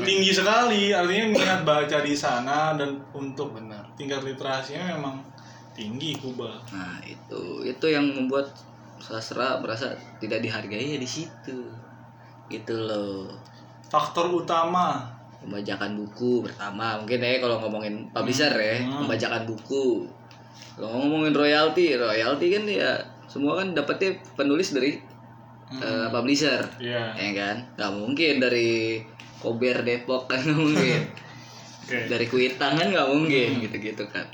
Tinggi 0.02 0.34
sekali 0.34 0.89
artinya 0.89 1.26
minat 1.30 1.62
baca 1.62 2.02
di 2.02 2.17
sana 2.17 2.74
dan 2.74 2.98
untuk 3.13 3.54
Benar. 3.54 3.86
tingkat 3.94 4.26
literasinya 4.26 4.98
memang 4.98 5.22
tinggi 5.74 6.17
Kuba. 6.17 6.58
Nah 6.74 6.98
itu 7.06 7.62
itu 7.62 7.86
yang 7.86 8.10
membuat 8.10 8.50
sastra 8.98 9.62
merasa 9.62 9.94
tidak 10.17 10.41
dihargai 10.41 10.96
ya 10.96 10.98
di 10.98 11.06
situ. 11.06 11.70
Itu 12.50 12.74
loh. 12.74 13.30
Faktor 13.86 14.34
utama. 14.34 15.06
Pembajakan 15.38 15.98
buku 15.98 16.41
pertama 16.41 16.98
mungkin 16.98 17.22
ya 17.22 17.38
kalau 17.38 17.62
ngomongin 17.62 18.10
publisher 18.10 18.54
ya 18.54 18.82
Hmm. 18.82 19.06
pembajakan 19.06 19.46
buku. 19.46 20.10
Kalau 20.78 20.98
ngomongin 20.98 21.34
royalti 21.34 21.94
royalti 21.94 22.46
kan 22.50 22.63
ya 22.65 22.98
semua 23.32 23.63
kan 23.63 23.72
dapetnya 23.72 24.20
penulis 24.36 24.76
dari 24.76 25.00
eh, 25.72 26.08
publisher. 26.12 26.67
Iya. 26.84 27.15
Ya 27.15 27.30
kan? 27.32 27.56
Nggak 27.80 27.91
mungkin 27.96 28.34
dari 28.44 29.00
Kober 29.39 29.88
Depok 29.88 30.28
kan 30.32 30.44
nggak 30.44 30.60
mungkin. 30.60 31.02
Oke. 31.88 31.98
Dari 32.12 32.26
Kuitang 32.28 32.76
kan 32.76 32.91
nggak 32.91 33.08
mungkin 33.08 33.63
gitu-gitu 33.63 34.04
kan. 34.12 34.28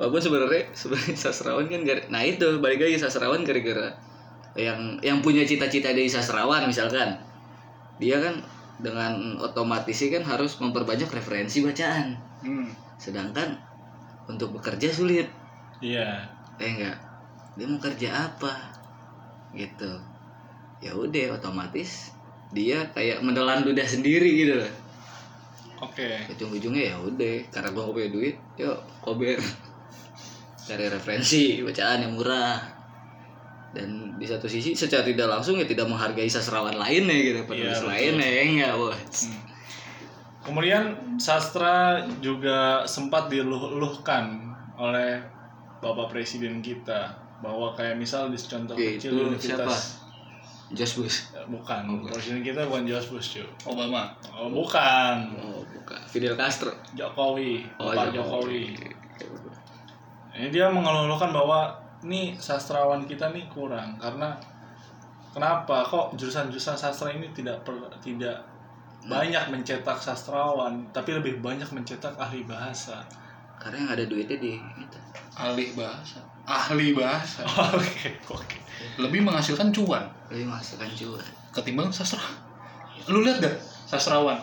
Walaupun 0.00 0.24
sebenarnya 0.24 0.72
sebenarnya 0.72 1.16
sastrawan 1.28 1.68
kan 1.68 1.84
gara- 1.84 2.08
nah 2.08 2.24
itu 2.24 2.56
balik 2.58 2.80
lagi 2.80 2.96
sastrawan 2.96 3.44
gara-gara 3.44 3.92
yang 4.56 4.96
yang 5.04 5.20
punya 5.20 5.44
cita-cita 5.44 5.92
dari 5.92 6.08
sastrawan 6.08 6.64
misalkan. 6.64 7.20
Dia 8.00 8.16
kan 8.16 8.40
dengan 8.80 9.36
otomatis 9.36 10.00
kan 10.00 10.24
harus 10.24 10.56
memperbanyak 10.56 11.12
referensi 11.12 11.60
bacaan. 11.60 12.16
Hmm. 12.40 12.72
sedangkan 12.96 13.52
untuk 14.24 14.56
bekerja 14.56 14.88
sulit. 14.88 15.28
Iya. 15.84 16.24
eh 16.56 16.68
enggak 16.72 17.09
dia 17.60 17.68
mau 17.68 17.76
kerja 17.76 18.08
apa? 18.32 18.72
Gitu. 19.52 19.92
Ya 20.80 20.96
udah 20.96 21.36
otomatis 21.36 22.16
dia 22.56 22.88
kayak 22.96 23.20
menelan 23.20 23.68
ludah 23.68 23.84
sendiri 23.84 24.32
gitu 24.32 24.64
loh. 24.64 24.72
Oke. 25.80 26.24
ujung-ujungnya 26.36 26.92
ya 26.92 26.96
udah 27.00 27.36
karena 27.48 27.68
gua 27.72 27.88
gak 27.88 27.96
punya 27.96 28.10
duit 28.12 28.36
yuk 28.60 28.76
kober 29.00 29.40
cari 30.68 30.86
referensi 30.88 31.60
bacaan 31.60 32.08
yang 32.08 32.16
murah. 32.16 32.80
Dan 33.70 34.18
di 34.18 34.26
satu 34.26 34.50
sisi 34.50 34.74
secara 34.74 35.06
tidak 35.06 35.30
langsung 35.30 35.60
ya 35.60 35.68
tidak 35.68 35.86
menghargai 35.86 36.26
sastrawan 36.26 36.74
lainnya 36.74 37.14
gitu 37.14 37.40
penulis 37.46 37.78
betul. 37.78 37.92
lainnya 37.92 38.28
ya 38.28 38.42
enggak 38.48 38.72
bos. 38.80 38.96
Hmm. 39.28 39.40
Kemudian 40.40 40.84
sastra 41.20 42.08
juga 42.18 42.88
sempat 42.88 43.28
diluh-luhkan 43.28 44.50
oleh 44.80 45.20
Bapak 45.78 46.10
Presiden 46.10 46.64
kita 46.64 47.29
bahwa 47.40 47.72
kayak 47.72 47.96
misal 47.96 48.28
di 48.28 48.36
contoh 48.36 48.72
Oke, 48.72 48.96
kecil 48.96 49.16
Universitas 49.16 50.00
Jos 50.70 50.92
Bus 50.94 51.14
Eh, 51.32 51.42
bukan, 51.48 51.82
Oh, 51.82 51.98
bukan. 51.98 52.12
presiden 52.12 52.40
kita 52.40 52.62
bukan 52.62 52.86
George 52.86 53.10
Bush 53.10 53.34
cuy. 53.34 53.46
Obama. 53.66 54.14
Oh, 54.30 54.46
bukan. 54.46 55.34
oh 55.34 55.64
bukan 55.66 55.98
Fidel 56.06 56.36
Castro 56.36 56.70
Jokowi, 56.92 57.66
oh 57.76 57.90
Pak 57.90 58.14
Jokowi. 58.14 58.70
Ini 60.30 60.48
dia 60.48 60.70
mengeluhkan 60.70 61.34
bahwa 61.34 61.74
nih 62.00 62.32
sastrawan 62.36 63.04
kita 63.04 63.28
nih 63.28 63.44
kurang 63.46 63.98
karena 63.98 64.32
kenapa 65.30 65.82
kok 65.82 66.14
jurusan-jurusan 66.14 66.72
sastra 66.72 67.10
ini 67.10 67.28
tidak 67.30 67.60
per- 67.60 67.92
tidak 68.00 68.40
banyak 69.02 69.44
mencetak 69.48 69.96
sastrawan 69.96 70.84
tapi 70.90 71.12
lebih 71.12 71.40
banyak 71.40 71.66
mencetak 71.68 72.14
ahli 72.14 72.44
bahasa. 72.44 73.04
Karena 73.60 73.76
yang 73.84 73.90
ada 73.92 74.04
duitnya 74.08 74.38
di 74.40 74.56
itu 74.56 74.98
Ahli 75.36 75.76
bahasa. 75.76 76.18
Ahli 76.42 76.96
bahasa. 76.96 77.44
Oke, 77.76 78.10
oke. 78.26 78.56
Lebih 78.96 79.20
menghasilkan 79.22 79.68
cuan 79.70 80.02
lebih 80.32 80.48
masukkan 80.48 80.88
cuan 80.90 81.26
ketimbang 81.52 81.92
sastra. 81.92 82.24
Lu 83.06 83.20
lihat 83.20 83.38
deh 83.38 83.54
sastrawan. 83.84 84.40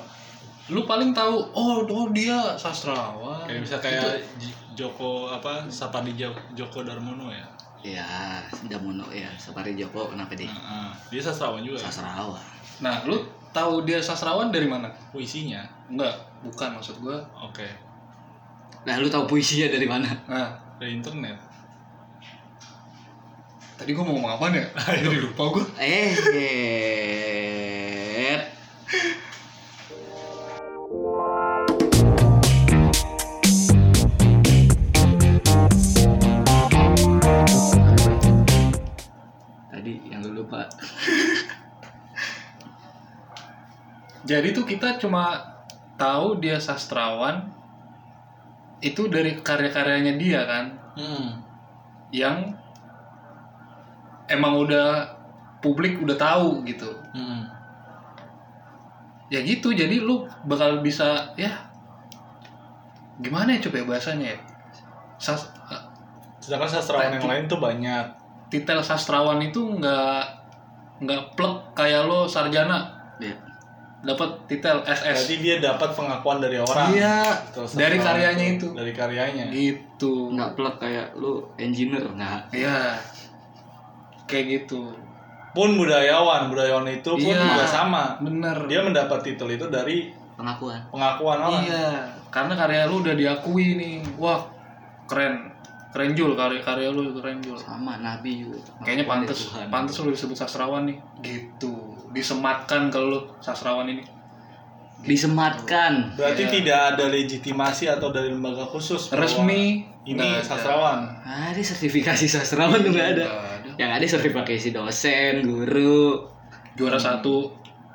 Lu 0.67 0.83
paling 0.83 1.11
tahu 1.11 1.39
oh 1.51 1.81
oh 1.81 2.07
dia 2.11 2.55
sastrawan. 2.55 3.47
Kayak 3.47 3.61
bisa 3.63 3.77
kayak 3.79 4.19
J- 4.37 4.55
Joko 4.75 5.31
apa 5.31 5.65
Sapadi 5.67 6.13
Jo- 6.13 6.37
Joko 6.53 6.85
Darmono 6.85 7.33
ya. 7.33 7.47
ya 7.79 8.41
Damono 8.67 9.07
ya 9.09 9.29
Sapari 9.37 9.73
Joko 9.73 10.11
kenapa 10.11 10.35
dia 10.35 10.49
Heeh. 10.49 10.89
Dia 11.09 11.21
sastrawan 11.23 11.63
juga. 11.63 11.79
ya? 11.79 11.87
sastrawan 11.87 12.41
Nah, 12.83 13.01
lu 13.07 13.17
tahu 13.49 13.87
dia 13.87 13.97
sastrawan 13.97 14.51
dari 14.51 14.67
mana? 14.69 14.91
Puisinya. 15.09 15.63
Enggak, 15.87 16.13
bukan 16.43 16.77
maksud 16.77 16.99
gua. 16.99 17.17
Oke. 17.41 17.65
Nah 18.83 18.95
lu 18.97 19.07
tahu 19.07 19.27
puisinya 19.27 19.67
dari 19.67 19.83
mana 19.83 20.07
Nah, 20.25 20.49
Dari 20.77 20.93
internet. 20.93 21.33
tadi 23.77 23.89
gua 23.93 24.05
mau 24.05 24.13
ngomong 24.13 24.31
apa 24.37 24.45
ya? 24.53 24.65
Jadi 25.05 25.17
lupa 25.21 25.43
gua. 25.51 25.63
eh 25.77 26.13
tadi 39.69 39.93
yang 40.09 40.23
lu 40.23 40.43
lupa 40.43 40.65
Jadi 44.27 44.51
tuh 44.51 44.67
kita 44.67 44.99
cuma 44.99 45.39
tahu 45.95 46.43
dia 46.43 46.59
sastrawan 46.59 47.47
itu 48.79 49.07
dari 49.07 49.35
karya-karyanya 49.35 50.13
dia 50.15 50.41
kan 50.43 50.65
Hmm. 50.93 51.29
yang 52.09 52.51
emang 54.27 54.57
udah 54.57 55.05
publik 55.59 55.97
udah 55.97 56.13
tahu 56.13 56.61
gitu. 56.63 56.89
Hmm. 57.13 57.45
Ya 59.27 59.39
gitu, 59.39 59.71
jadi 59.71 59.99
lu 59.99 60.23
bakal 60.43 60.79
bisa 60.79 61.33
ya 61.35 61.51
gimana 63.17 63.53
ya 63.53 63.59
coba 63.61 63.75
ya 63.77 63.85
bahasanya 63.85 64.27
ya? 64.33 64.39
Sas, 65.17 65.49
Sedangkan 66.37 66.69
sastrawan 66.69 67.11
yang 67.13 67.25
lain 67.25 67.45
tuh 67.45 67.59
banyak. 67.59 68.05
titel 68.47 68.79
sastrawan 68.79 69.43
itu 69.43 69.59
nggak 69.59 70.23
nggak 71.03 71.21
plek 71.35 71.53
kayak 71.75 72.07
lo 72.07 72.23
sarjana 72.23 72.87
ya 73.19 73.35
dapat 74.07 74.29
titel 74.47 74.79
SS. 74.87 75.27
Berarti 75.27 75.35
dia 75.43 75.55
dapat 75.59 75.89
pengakuan 75.91 76.39
dari 76.39 76.55
orang. 76.55 76.95
Iya, 76.95 77.19
Terus 77.51 77.75
dari 77.75 77.99
karyanya 77.99 78.45
itu. 78.55 78.67
Dari 78.71 78.91
karyanya. 78.95 79.45
Gitu. 79.51 80.31
nggak 80.31 80.55
plek 80.55 80.75
kayak 80.79 81.07
lu 81.19 81.43
engineer 81.59 82.07
nggak 82.07 82.55
Iya. 82.55 82.95
Kayak 84.23 84.45
gitu. 84.63 84.95
Pun 85.51 85.75
budayawan, 85.75 86.47
budayawan 86.47 86.87
itu 86.87 87.11
pun 87.11 87.33
Iya. 87.35 87.43
juga 87.43 87.65
sama. 87.67 88.15
Bener. 88.23 88.55
Dia 88.71 88.79
mendapat 88.87 89.19
titel 89.27 89.51
itu 89.51 89.67
dari 89.67 90.15
pengakuan 90.37 90.79
pengakuan 90.87 91.39
orang. 91.43 91.63
Iya, 91.65 91.89
karena 92.29 92.53
karya 92.55 92.87
lu 92.87 93.03
udah 93.03 93.15
diakui 93.17 93.75
nih. 93.75 93.95
Wah, 94.21 94.45
keren. 95.09 95.56
Keren 95.87 96.11
Jul, 96.13 96.33
karya 96.33 96.59
karya 96.59 96.89
lu 96.89 97.09
keren 97.11 97.39
Jul. 97.39 97.55
sama 97.55 97.97
nabi 97.97 98.43
juga 98.43 98.59
Kayaknya 98.81 99.05
pantas 99.05 99.39
pantas 99.67 99.95
lu 99.97 100.11
disebut 100.11 100.35
sastrawan 100.35 100.83
nih. 100.83 100.97
Gitu. 101.19 101.73
Disematkan 102.11 102.87
ke 102.87 102.99
lu 102.99 103.19
sastrawan 103.39 103.87
ini. 103.87 104.03
disematkan 104.99 106.09
Berarti 106.11 106.43
Iya. 106.43 106.51
tidak 106.51 106.79
ada 106.89 107.05
legitimasi 107.07 107.85
atau 107.87 108.09
dari 108.09 108.27
lembaga 108.27 108.65
khusus 108.65 109.13
Resmi 109.13 109.85
ini 110.03 110.17
nggak 110.17 110.41
ada. 110.41 110.43
sastrawan. 110.43 110.99
ada 111.21 111.61
sertifikasi 111.61 112.25
sastrawan 112.25 112.81
tuh 112.81 112.91
nggak 112.91 113.09
ada 113.13 113.25
ada. 113.55 113.69
yang 113.77 113.93
ada 113.93 114.01
sertifikasi 114.03 114.73
dosen 114.73 115.45
guru 115.45 116.25
Juara 116.73 116.97
satu 116.97 117.53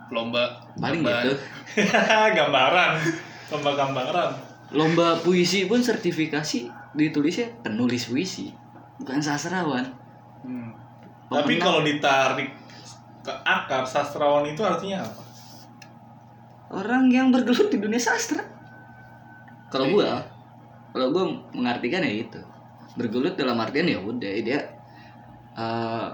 lomba 0.08 0.62
paling 0.74 1.02
gambar. 1.02 1.22
gitu 1.24 1.34
gambaran. 2.38 2.92
Lomba 3.48 3.70
gambaran. 3.74 4.30
lomba 4.70 5.08
puisi 5.18 5.66
pun 5.66 5.78
sertifikasi 5.78 6.70
ditulisnya 6.92 7.48
penulis 7.60 8.06
puisi 8.06 8.52
bukan 8.98 9.18
sastrawan 9.18 9.86
Hmm. 10.42 10.74
Tapi 11.30 11.54
kalau 11.56 11.86
ditarik 11.86 12.50
ke 13.22 13.30
akar 13.46 13.86
sastrawan 13.86 14.42
itu 14.42 14.58
artinya 14.58 14.98
apa? 14.98 15.22
orang 16.72 17.06
yang 17.06 17.30
bergelut 17.30 17.70
di 17.70 17.78
dunia 17.78 18.02
sastra 18.02 18.42
kalau 19.70 19.94
gua 19.94 20.18
kalau 20.90 21.14
gua 21.14 21.24
mengartikan 21.54 22.02
ya 22.02 22.26
itu 22.26 22.40
bergelut 22.92 23.38
dalam 23.38 23.54
artian 23.56 23.86
ya 23.86 24.02
udah 24.02 24.32
dia 24.42 24.60
eh, 25.54 26.08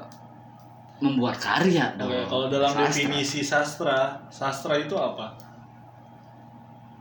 membuat 1.01 1.41
karya 1.41 1.97
dong 1.97 2.11
Oke, 2.13 2.29
kalau 2.29 2.47
dalam 2.53 2.69
Sastra. 2.69 2.91
definisi 2.93 3.41
sastra, 3.41 3.99
sastra 4.29 4.77
itu 4.77 4.93
apa? 4.93 5.31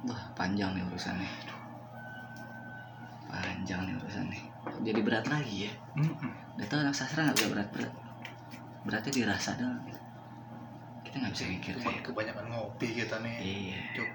wah 0.05 0.21
panjang 0.31 0.71
nih 0.71 0.85
urusannya 0.87 1.27
panjang 3.27 3.81
nih 3.83 3.93
urusannya 3.97 4.41
jadi 4.83 4.99
berat 5.01 5.25
lagi 5.27 5.67
ya 5.67 5.71
Mm-mm. 5.95 6.31
udah 6.57 6.65
tau 6.67 6.79
anak 6.81 6.91
sastra 6.91 7.23
nggak 7.23 7.37
bisa 7.37 7.47
berat-berat 7.51 7.91
beratnya 8.83 9.11
dirasa 9.13 9.55
dong 9.55 9.79
kita 11.03 11.15
nggak 11.17 11.33
bisa 11.33 11.45
mikir 11.47 11.73
kayak 11.77 12.01
kebanyakan 12.03 12.45
ngopi 12.51 12.87
kita 12.93 13.15
nih. 13.23 13.35
iya 13.39 13.79
Cuk. 13.95 14.09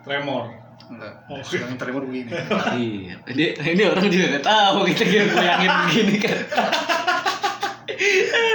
Tremor. 0.00 0.48
Enggak. 0.88 1.12
Oh. 1.28 1.36
Yang 1.44 1.76
terima 1.76 2.00
begini. 2.00 2.32
iya 2.80 3.14
ini, 3.20 3.44
ini 3.52 3.82
orang 3.84 4.08
juga 4.08 4.26
nggak 4.32 4.46
tahu 4.48 4.78
kita 4.88 5.04
kira 5.04 5.24
goyangin 5.28 5.70
begini 5.84 6.14
kan 6.16 6.38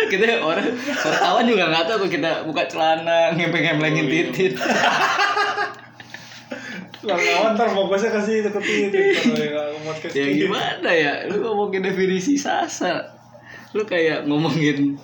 kita 0.10 0.42
orang 0.42 0.68
wartawan 1.06 1.46
juga 1.46 1.64
nggak 1.70 1.86
tahu 1.86 1.98
kalau 2.02 2.12
kita 2.12 2.32
buka 2.46 2.64
celana 2.66 3.30
ngempeng-ngemplengin 3.38 4.06
Oh, 4.06 4.10
iya. 4.10 4.26
titit 4.34 4.54
Kawan 7.08 7.54
ntar 7.54 7.70
fokusnya 7.70 8.10
ke 8.10 8.22
situ 8.22 8.48
ke 8.48 8.60
podcast 8.60 10.14
ya 10.18 10.26
gimana 10.28 10.90
ya 10.90 11.12
lu 11.26 11.40
ngomongin 11.40 11.82
definisi 11.84 12.36
sastra 12.36 13.14
lu 13.72 13.84
kayak 13.84 14.26
ngomongin 14.26 14.98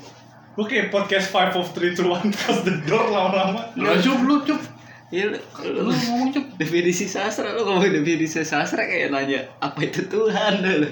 Oke, 0.54 0.90
podcast 0.90 1.32
five 1.32 1.56
of 1.56 1.72
three 1.72 1.96
two 1.96 2.06
one 2.06 2.28
close 2.28 2.60
the 2.64 2.76
door 2.84 3.08
lama-lama. 3.08 3.72
Lu 3.72 3.88
cup, 3.96 4.20
lu 4.20 4.36
cup. 4.44 4.60
ya 5.08 5.32
lu, 5.32 5.40
Lu 5.64 5.88
lu 5.88 5.92
ngomong 5.92 6.30
cup. 6.32 6.44
definisi 6.56 7.08
sastra 7.08 7.56
lu 7.56 7.64
ngomongin 7.64 8.04
definisi 8.04 8.44
sastra 8.44 8.84
kayak 8.84 9.16
nanya 9.16 9.48
apa 9.58 9.80
itu 9.82 10.04
Tuhan 10.06 10.60
dulu 10.60 10.92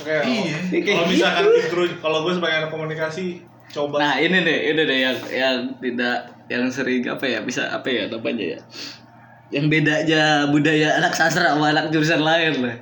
Oke, 0.00 0.08
Iya. 0.24 0.56
kalau 0.72 0.80
Kayak 0.80 1.04
misalkan 1.06 1.44
gitu. 1.44 1.58
intro, 1.60 1.82
kalau 2.00 2.18
gue 2.24 2.32
sebagai 2.32 2.56
anak 2.56 2.70
komunikasi 2.70 3.44
coba 3.70 3.94
nah 4.00 4.14
ini 4.16 4.40
deh 4.40 4.58
ini 4.66 4.82
deh 4.82 4.98
yang 4.98 5.16
yang 5.30 5.56
tidak 5.76 6.16
yang 6.48 6.64
sering 6.66 7.06
apa 7.06 7.22
ya 7.22 7.38
bisa 7.40 7.68
apa 7.68 7.86
ya 7.86 8.08
namanya 8.08 8.56
ya 8.56 8.60
yang 9.50 9.66
beda 9.66 10.06
aja 10.06 10.46
budaya 10.50 10.98
anak 11.02 11.14
sastra 11.14 11.54
sama 11.54 11.74
anak 11.74 11.90
jurusan 11.90 12.22
lain 12.22 12.62
lah. 12.62 12.76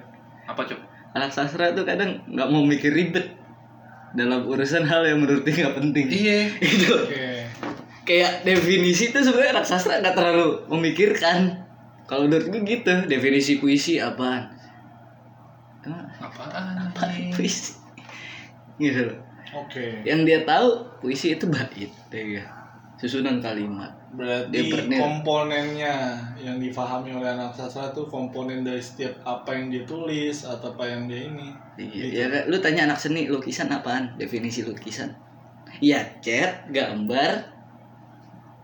Apa 0.48 0.64
cup? 0.68 0.80
anak 1.16 1.32
sastra 1.32 1.72
tuh 1.74 1.82
kadang 1.88 2.22
nggak 2.28 2.48
mau 2.52 2.62
mikir 2.62 2.94
ribet 2.94 3.34
dalam 4.14 4.46
urusan 4.46 4.86
hal 4.86 5.04
yang 5.04 5.24
menurut 5.24 5.42
dia 5.44 5.66
nggak 5.66 5.76
penting. 5.80 6.06
Iya. 6.08 6.40
itu. 6.76 6.94
Oke. 6.94 7.28
kayak 8.08 8.40
definisi 8.40 9.12
itu 9.12 9.20
sebenarnya 9.20 9.60
anak 9.60 9.66
sastra 9.68 10.00
nggak 10.00 10.16
terlalu 10.16 10.64
memikirkan. 10.72 11.68
Kalau 12.08 12.24
menurut 12.24 12.48
gue 12.48 12.62
gitu 12.64 12.94
definisi 13.04 13.60
puisi 13.60 14.00
apaan? 14.00 14.48
Emang 15.84 16.08
apaan 16.16 16.88
apa 16.88 17.04
puisi? 17.36 17.76
Gitu 18.80 19.12
loh. 19.12 19.18
Oke. 19.48 20.04
yang 20.04 20.28
dia 20.28 20.44
tahu 20.44 20.84
puisi 21.00 21.32
itu 21.32 21.48
bait 21.48 21.88
ya 22.12 22.44
susunan 22.98 23.38
kalimat 23.38 23.98
Berarti 24.08 24.72
komponennya 24.88 26.16
yang 26.40 26.56
difahami 26.56 27.12
oleh 27.12 27.28
anak 27.28 27.52
sastra 27.52 27.92
itu 27.92 28.08
komponen 28.08 28.64
dari 28.64 28.80
setiap 28.80 29.20
apa 29.28 29.52
yang 29.52 29.68
dia 29.68 29.84
tulis 29.84 30.48
atau 30.48 30.72
apa 30.72 30.88
yang 30.88 31.04
dia 31.04 31.28
ini. 31.28 31.52
Iya, 31.76 32.04
ya, 32.08 32.26
kan? 32.32 32.42
lu 32.48 32.56
tanya 32.56 32.88
anak 32.88 32.98
seni 33.04 33.28
lukisan 33.28 33.68
apaan? 33.68 34.16
Definisi 34.16 34.64
lukisan? 34.64 35.12
Iya, 35.84 36.18
cat, 36.24 36.72
gambar, 36.72 37.52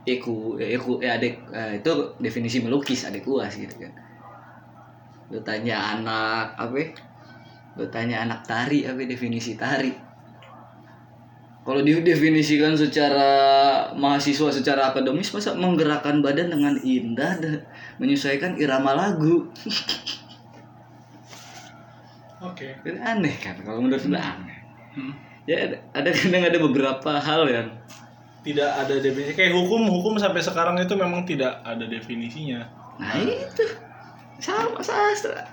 eku, 0.08 0.56
eku, 0.56 1.04
ya 1.04 1.20
adek, 1.20 1.34
eh, 1.52 1.72
itu 1.84 1.92
definisi 2.16 2.64
melukis, 2.64 3.04
adek 3.04 3.28
kuas 3.28 3.52
gitu 3.52 3.76
kan. 3.76 3.92
Lu 5.28 5.44
tanya 5.44 6.00
anak 6.00 6.56
apa? 6.56 6.74
ya? 6.80 6.88
Lu 7.76 7.84
tanya 7.92 8.24
anak 8.24 8.48
tari 8.48 8.88
apa 8.88 9.04
definisi 9.04 9.60
tari? 9.60 9.92
Kalau 11.64 11.80
didefinisikan 11.80 12.76
secara 12.76 13.32
mahasiswa 13.96 14.52
secara 14.52 14.92
akademis 14.92 15.32
masa 15.32 15.56
menggerakkan 15.56 16.20
badan 16.20 16.52
dengan 16.52 16.76
indah 16.84 17.40
dan 17.40 17.64
menyesuaikan 17.96 18.60
irama 18.60 18.92
lagu. 18.92 19.48
Oke. 22.44 22.76
Kan 22.84 23.00
aneh 23.00 23.32
kan 23.40 23.56
kalau 23.64 23.80
menurut 23.80 24.04
gue 24.04 24.12
aneh. 24.12 24.58
Hmm. 24.92 25.16
Ya 25.48 25.56
ada, 25.64 25.76
ada 25.96 26.10
kadang 26.12 26.44
ada 26.44 26.58
beberapa 26.60 27.10
hal 27.20 27.48
yang 27.48 27.68
Tidak 28.44 28.70
ada 28.84 29.00
definisi 29.00 29.32
kayak 29.32 29.56
hukum 29.56 29.88
hukum 29.88 30.20
sampai 30.20 30.44
sekarang 30.44 30.76
itu 30.76 30.92
memang 31.00 31.24
tidak 31.24 31.64
ada 31.64 31.88
definisinya. 31.88 32.68
nah 33.00 33.16
itu 33.16 33.64
sama 34.36 34.84
sastra. 34.84 35.48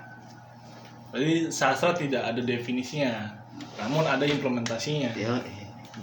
Jadi 1.16 1.48
sastra 1.48 1.96
tidak 1.96 2.20
ada 2.20 2.44
definisinya. 2.44 3.32
Namun 3.80 4.04
ada 4.04 4.28
implementasinya. 4.28 5.16
Yo, 5.16 5.40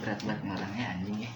berat 0.00 0.20
banget 0.20 0.40
ngorangnya 0.42 0.84
anjing 0.90 1.18
ya. 1.20 1.30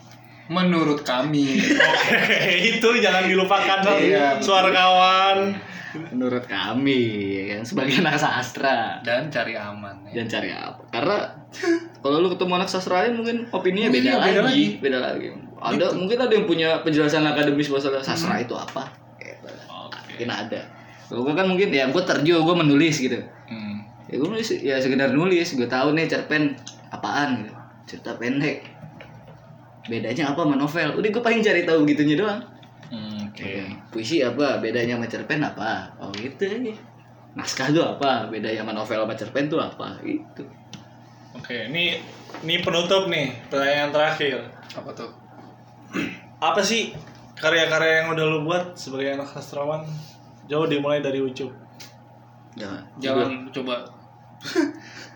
menurut 0.45 1.01
kami 1.03 1.57
Oke, 1.57 2.41
itu 2.71 2.89
jangan 2.99 3.25
dilupakan 3.25 3.79
Iya. 3.95 4.37
suara 4.39 4.69
kawan. 4.69 5.57
Menurut 5.95 6.45
kami 6.45 7.01
ya 7.39 7.55
kan 7.55 7.63
sebagai 7.63 7.97
anak 7.97 8.19
sastra 8.19 8.99
dan 9.01 9.31
cari 9.31 9.55
aman 9.55 10.05
ya. 10.05 10.21
dan 10.21 10.27
cari 10.27 10.51
apa? 10.51 10.83
Karena 10.91 11.17
kalau 11.99 12.19
lu 12.19 12.29
ketemu 12.29 12.53
anak 12.57 12.67
sastra 12.67 13.05
lain 13.05 13.15
mungkin 13.17 13.37
opininya 13.49 13.89
Oh 13.89 13.95
beda, 13.95 14.05
iya, 14.05 14.15
beda 14.19 14.41
lagi, 14.43 14.43
lagi. 14.43 14.65
beda 14.83 14.99
lagi. 14.99 15.27
Ada 15.57 15.87
mungkin 15.95 16.19
ada 16.19 16.33
yang 16.35 16.45
punya 16.45 16.69
penjelasan 16.83 17.25
akademis 17.25 17.71
masalah 17.71 18.03
sastra 18.03 18.37
itu 18.37 18.53
apa? 18.53 18.91
Gitu. 19.17 19.49
Mungkin 20.11 20.29
ada. 20.29 20.61
Gue 21.07 21.33
kan 21.33 21.47
mungkin 21.47 21.69
ya 21.71 21.87
gue 21.87 22.03
terjun, 22.03 22.43
gue 22.43 22.57
menulis 22.59 22.97
gitu. 22.99 23.17
Hmm. 23.45 23.81
ya 24.05 24.15
gue 24.15 24.29
nulis 24.29 24.49
ya 24.53 24.77
sekedar 24.77 25.09
nulis 25.11 25.49
gue 25.51 25.65
tahu 25.65 25.93
nih 25.93 26.05
cerpen 26.05 26.53
apaan 26.89 27.41
gitu 27.41 27.55
cerita 27.85 28.17
pendek. 28.17 28.65
Bedanya 29.85 30.33
apa 30.33 30.41
sama 30.43 30.57
novel? 30.57 30.97
Udah 30.97 31.09
gue 31.13 31.23
paling 31.23 31.45
cari 31.45 31.63
tahu 31.69 31.85
gitunya 31.85 32.17
doang. 32.17 32.41
Hmm, 32.89 33.29
Oke. 33.29 33.69
puisi 33.93 34.25
apa? 34.25 34.57
Bedanya 34.59 34.97
sama 34.97 35.07
cerpen 35.09 35.45
apa? 35.45 35.93
Oh 36.01 36.09
gitu 36.17 36.49
aja. 36.49 36.73
Naskah 37.37 37.69
tuh 37.69 37.85
apa? 37.85 38.33
Bedanya 38.33 38.65
sama 38.65 38.73
novel 38.73 39.05
sama 39.05 39.15
cerpen 39.15 39.47
tuh 39.47 39.61
apa? 39.61 40.01
Itu 40.01 40.45
Oke, 41.35 41.67
ini 41.69 41.99
ini 42.41 42.63
penutup 42.63 43.11
nih, 43.11 43.35
pertanyaan 43.51 43.91
terakhir. 43.91 44.39
apa 44.73 44.91
tuh? 44.95 45.11
Apa 46.45 46.61
sih 46.61 46.93
karya-karya 47.35 48.05
yang 48.05 48.13
udah 48.13 48.25
lu 48.27 48.39
buat 48.45 48.77
sebagai 48.77 49.17
anak 49.17 49.33
sastrawan? 49.33 49.87
Jauh 50.45 50.69
dimulai 50.69 51.01
dari 51.01 51.25
Ucup. 51.25 51.49
jangan. 52.55 52.83
Jangan 53.01 53.31
coba 53.51 53.81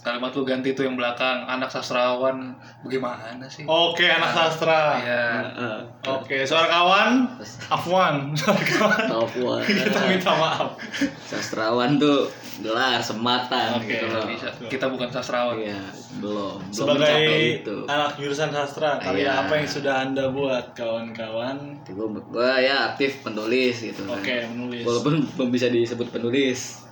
kalimat 0.00 0.32
lu 0.32 0.42
ganti 0.42 0.72
tuh 0.72 0.82
yang 0.82 0.94
belakang 0.94 1.44
anak 1.44 1.68
sastrawan 1.68 2.56
bagaimana 2.80 3.44
sih 3.44 3.62
Oke, 3.62 4.04
anak 4.04 4.30
sastra. 4.30 4.96
Iya. 4.96 5.24
Heeh. 5.52 5.78
Oke, 6.06 6.36
suara 6.42 6.66
kawan, 6.66 7.36
Afwan. 7.68 8.14
Suara 8.38 8.56
kawan. 8.58 9.04
Tahu 9.06 9.24
Kita 9.68 10.00
minta 10.04 10.32
maaf. 10.32 10.80
sastrawan 11.22 11.96
tuh 11.96 12.32
gelar 12.58 12.96
sematan 12.98 13.76
Oke, 13.76 13.88
gitu 13.90 14.04
loh. 14.06 14.24
bisa 14.24 14.48
kita 14.68 14.86
bukan 14.86 15.08
sastrawan 15.08 15.56
Iya, 15.56 15.80
belum. 16.16 16.60
belum 16.60 16.72
Sebagai 16.72 17.24
itu. 17.58 17.76
anak 17.84 18.16
jurusan 18.16 18.50
sastra, 18.50 18.96
karya 18.96 19.24
Iya. 19.26 19.32
apa 19.42 19.52
yang 19.54 19.68
sudah 19.68 19.94
Anda 20.02 20.24
buat, 20.28 20.72
kawan-kawan? 20.72 21.84
Gue, 21.84 22.06
gue 22.22 22.50
ya 22.62 22.90
aktif 22.90 23.20
penulis 23.20 23.80
gitu. 23.82 24.00
kan. 24.02 24.16
Oke, 24.16 24.44
menulis. 24.46 24.80
Walaupun 24.82 25.28
belum 25.30 25.48
bisa 25.50 25.68
disebut 25.68 26.08
penulis. 26.10 26.84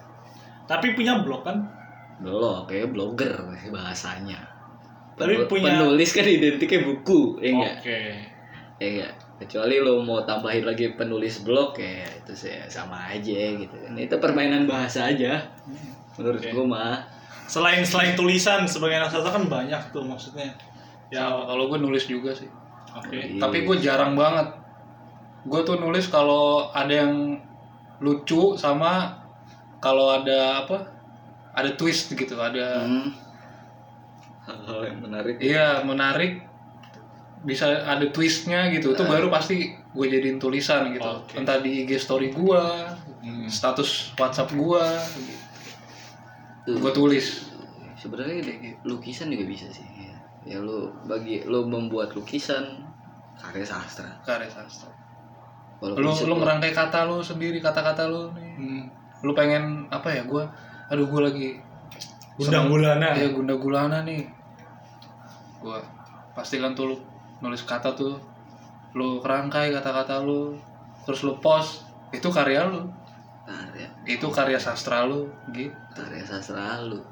Tapi 0.65 0.93
punya 0.93 1.21
blog 1.21 1.41
kan? 1.43 1.78
Belum, 2.19 2.65
kayak 2.65 2.91
blogger 2.91 3.31
sih 3.57 3.71
bahasanya. 3.71 4.39
Tapi 5.15 5.35
Penul- 5.37 5.49
punya- 5.49 5.75
penulis 5.77 6.11
kan 6.11 6.25
identiknya 6.25 6.81
buku, 6.85 7.39
ya 7.39 7.49
enggak? 7.49 7.75
Oke. 7.77 8.01
Ya 8.77 8.87
enggak. 8.89 9.13
Kecuali 9.39 9.79
lo 9.79 10.03
mau 10.03 10.19
tambahin 10.21 10.63
lagi 10.63 10.93
penulis 10.93 11.41
blog 11.41 11.75
ya 11.75 12.03
itu 12.13 12.35
sih 12.37 12.59
sama 12.67 13.07
aja 13.09 13.39
gitu 13.55 13.71
kan. 13.73 13.95
Itu 13.95 14.19
permainan 14.19 14.67
bahasa 14.67 15.07
aja. 15.07 15.39
Menurut 16.15 16.39
Oke. 16.41 16.51
gue 16.51 16.67
mah. 16.67 16.99
Selain 17.47 17.81
selain 17.81 18.13
tulisan 18.13 18.67
sebagai 18.67 18.99
anak 18.99 19.09
sastra 19.09 19.31
kan 19.33 19.47
banyak 19.47 19.79
tuh 19.89 20.03
maksudnya. 20.03 20.51
Ya, 21.09 21.25
Ya, 21.25 21.47
kalau 21.47 21.67
gue 21.67 21.79
nulis 21.79 22.05
juga 22.05 22.29
sih. 22.31 22.51
oke. 22.91 23.15
Iya. 23.15 23.39
Tapi 23.39 23.63
gue 23.63 23.77
jarang 23.79 24.13
banget. 24.13 24.51
Gue 25.45 25.63
tuh 25.63 25.79
nulis 25.79 26.07
kalau 26.07 26.69
ada 26.69 26.91
yang 26.99 27.39
lucu 27.99 28.53
sama 28.55 29.17
kalau 29.79 30.13
ada 30.13 30.61
apa? 30.61 30.98
Ada 31.59 31.75
twist 31.75 32.15
gitu, 32.15 32.39
ada 32.39 32.87
Hmm. 32.87 33.11
Hal-hal 34.47 34.81
yang 34.87 34.99
menarik. 35.03 35.37
iya 35.39 35.83
menarik 35.83 36.41
bisa 37.39 37.85
ada 37.85 38.07
twistnya 38.09 38.71
gitu. 38.71 38.95
Itu 38.95 39.05
baru 39.05 39.29
pasti 39.29 39.71
gue 39.75 40.07
jadiin 40.09 40.39
tulisan 40.39 40.91
gitu. 40.91 41.05
Oke. 41.05 41.37
Entah 41.37 41.59
di 41.59 41.85
IG 41.85 41.99
story 41.99 42.31
gue, 42.31 42.63
Hmm. 43.19 43.47
status 43.47 44.15
WhatsApp 44.15 44.51
gue, 44.51 44.85
gitu. 45.19 46.79
Gue 46.79 46.93
tulis. 46.93 47.27
Sebenarnya 47.95 48.41
deh, 48.41 48.57
lukisan 48.87 49.29
juga 49.29 49.45
bisa 49.45 49.67
sih. 49.69 49.83
Ya, 49.85 50.15
ya 50.47 50.59
lu 50.63 50.89
bagi 51.05 51.43
lu 51.45 51.67
membuat 51.67 52.15
lukisan 52.15 52.87
karya 53.37 53.67
sastra. 53.67 54.23
Karya 54.23 54.47
sastra. 54.49 54.91
Walaupun 55.79 56.03
Lu 56.03 56.11
lu 56.11 56.35
ngerangkai 56.43 56.73
kata 56.73 57.07
lu 57.07 57.23
sendiri, 57.23 57.59
kata-kata 57.59 58.07
lu 58.11 58.31
nih. 58.35 58.53
Hmm. 58.57 58.83
Lu 59.23 59.31
pengen 59.31 59.87
apa 59.91 60.11
ya? 60.11 60.23
Gue, 60.27 60.43
aduh 60.89 61.07
gue 61.07 61.21
lagi 61.21 61.49
Gundang 62.39 62.71
gulana. 62.71 63.19
Iya 63.19 63.35
gunda 63.35 63.55
gulana 63.59 63.99
nih. 64.07 64.23
Gua 65.59 65.83
pastikan 66.39 66.71
tuh 66.79 66.95
lu 66.95 66.97
nulis 67.43 67.67
kata 67.67 67.99
tuh 67.99 68.15
lu 68.95 69.19
kerangkai 69.19 69.75
kata-kata 69.75 70.23
lu 70.23 70.55
terus 71.03 71.27
lu 71.27 71.35
post 71.43 71.83
itu 72.15 72.31
karya 72.31 72.71
lu. 72.71 72.87
Karya. 73.43 73.91
Itu 74.07 74.31
karya 74.31 74.55
sastra 74.55 75.03
lu 75.03 75.27
gitu 75.51 75.75
karya 75.99 76.23
sastra 76.23 76.79
lu. 76.87 77.03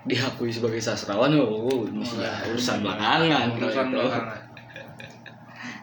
Diakui 0.00 0.48
sebagai 0.48 0.80
sastrawan 0.80 1.36
oh, 1.36 1.84
mestinya 1.92 2.32
urusan 2.48 2.80
belakangan. 2.80 3.52
Urusan 3.60 3.86
kalau 3.92 4.08
itu. 4.08 4.08
belakangan 4.08 4.49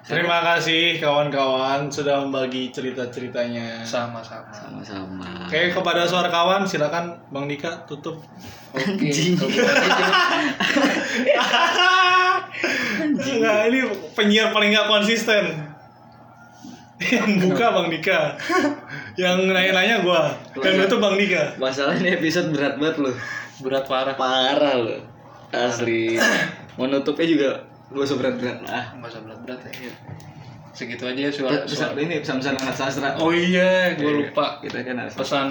Terima 0.07 0.39
kasih 0.39 1.03
kawan-kawan 1.03 1.91
sudah 1.91 2.23
membagi 2.23 2.71
cerita-ceritanya. 2.71 3.83
sama-sama 3.83 4.47
sama-sama 4.55 5.27
Oke, 5.43 5.75
kepada 5.75 6.07
suara 6.07 6.31
kawan 6.31 6.63
silakan 6.63 7.11
Bang 7.27 7.51
Dika 7.51 7.83
tutup. 7.83 8.23
oke 8.71 8.87
kalau 8.87 9.03
gitu. 9.03 9.45
Enggak, 13.35 13.59
ini 13.67 13.79
penyiar 14.15 14.55
paling 14.55 14.71
nggak 14.71 14.87
konsisten. 14.87 15.43
Yang 16.97 17.31
buka 17.43 17.65
Bang 17.75 17.91
Dika. 17.91 18.39
Yang 19.19 19.37
nanya-nanya 19.51 20.07
gua. 20.07 20.31
Dan 20.55 20.87
itu 20.87 20.97
Bang 21.03 21.19
Dika. 21.19 21.59
masalahnya 21.59 22.15
episode 22.15 22.55
berat 22.55 22.79
banget 22.79 22.97
loh 23.03 23.15
berat 23.57 23.85
parah 23.89 24.13
parah 24.13 24.75
loh 24.77 25.01
asli 25.49 26.19
mau 26.77 26.85
nutupnya 26.85 27.25
juga 27.25 27.51
gak 27.87 28.03
usah 28.03 28.17
berat-berat. 28.19 28.57
Lah 28.67 28.85
nggak 28.99 29.09
usah 29.11 29.21
berat-berat 29.23 29.59
ya. 29.71 29.91
Segitu 30.75 31.03
aja 31.09 31.21
ya 31.25 31.31
suara, 31.33 31.65
pesan 31.65 31.89
suara. 31.89 32.01
ini 32.05 32.15
pesan-pesan 32.21 32.55
anak 32.61 32.75
sastra. 32.77 33.09
Oh 33.17 33.33
iya 33.33 33.97
gue 33.97 34.05
Iya, 34.05 34.19
lupa. 34.29 34.61
kita 34.61 34.85
kan 34.85 34.95
harus 35.01 35.15
pesan 35.17 35.47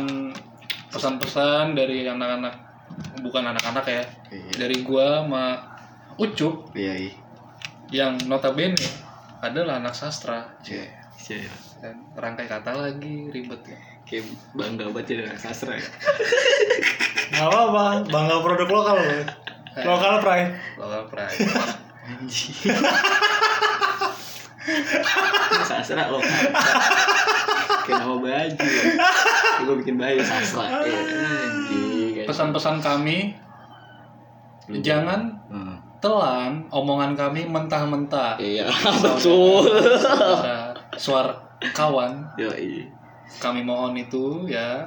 pesan-pesan 0.92 1.74
dari 1.74 2.06
anak-anak 2.06 2.54
bukan 3.26 3.42
anak-anak 3.50 3.84
ya. 3.90 4.02
Iya. 4.30 4.52
dari 4.54 4.76
gua 4.86 5.26
sama 5.26 5.46
Ucup 6.16 6.72
iya 6.72 6.94
iya. 6.96 7.12
yang 7.92 8.16
notabene 8.24 8.78
adalah 9.44 9.82
anak 9.82 9.92
sastra. 9.92 10.56
Iya, 10.64 10.88
iya. 11.28 11.50
dan 11.82 12.06
rangkai 12.16 12.46
kata 12.48 12.72
lagi 12.72 13.28
ribet 13.28 13.60
ya. 13.66 13.78
Kayak 14.06 14.30
bangga 14.54 14.86
banget 14.94 15.06
jadi 15.10 15.22
anak 15.28 15.40
sastra 15.42 15.74
ya. 15.76 15.84
Gak 17.34 17.42
apa-apa, 17.50 18.06
bangga 18.06 18.36
produk 18.38 18.68
lokal 18.70 18.96
loh. 19.02 19.26
Lokal 19.76 20.14
pride. 20.22 20.52
lokal 20.78 21.02
pride 21.10 21.84
Anjing. 22.06 22.54
sastra 25.66 26.10
lo 26.10 26.18
kayak 27.86 27.98
nama 28.02 28.16
baju. 28.18 28.66
Gue 29.66 29.74
bikin 29.82 29.96
baju 29.98 30.22
sastra 30.22 30.82
ya, 30.86 30.98
anjing. 30.98 32.26
Pesan-pesan 32.26 32.82
kami 32.82 33.34
jangan 34.82 35.34
Hmm. 35.46 35.78
telan 36.02 36.66
omongan 36.74 37.14
kami 37.14 37.46
mentah-mentah. 37.46 38.34
iya 38.42 38.66
betul. 38.98 39.62
Suara 40.98 41.38
kawan, 41.70 42.26
yo 42.34 42.50
iya 42.50 42.90
kami 43.38 43.62
mohon 43.62 43.94
itu 43.94 44.42
ya. 44.50 44.82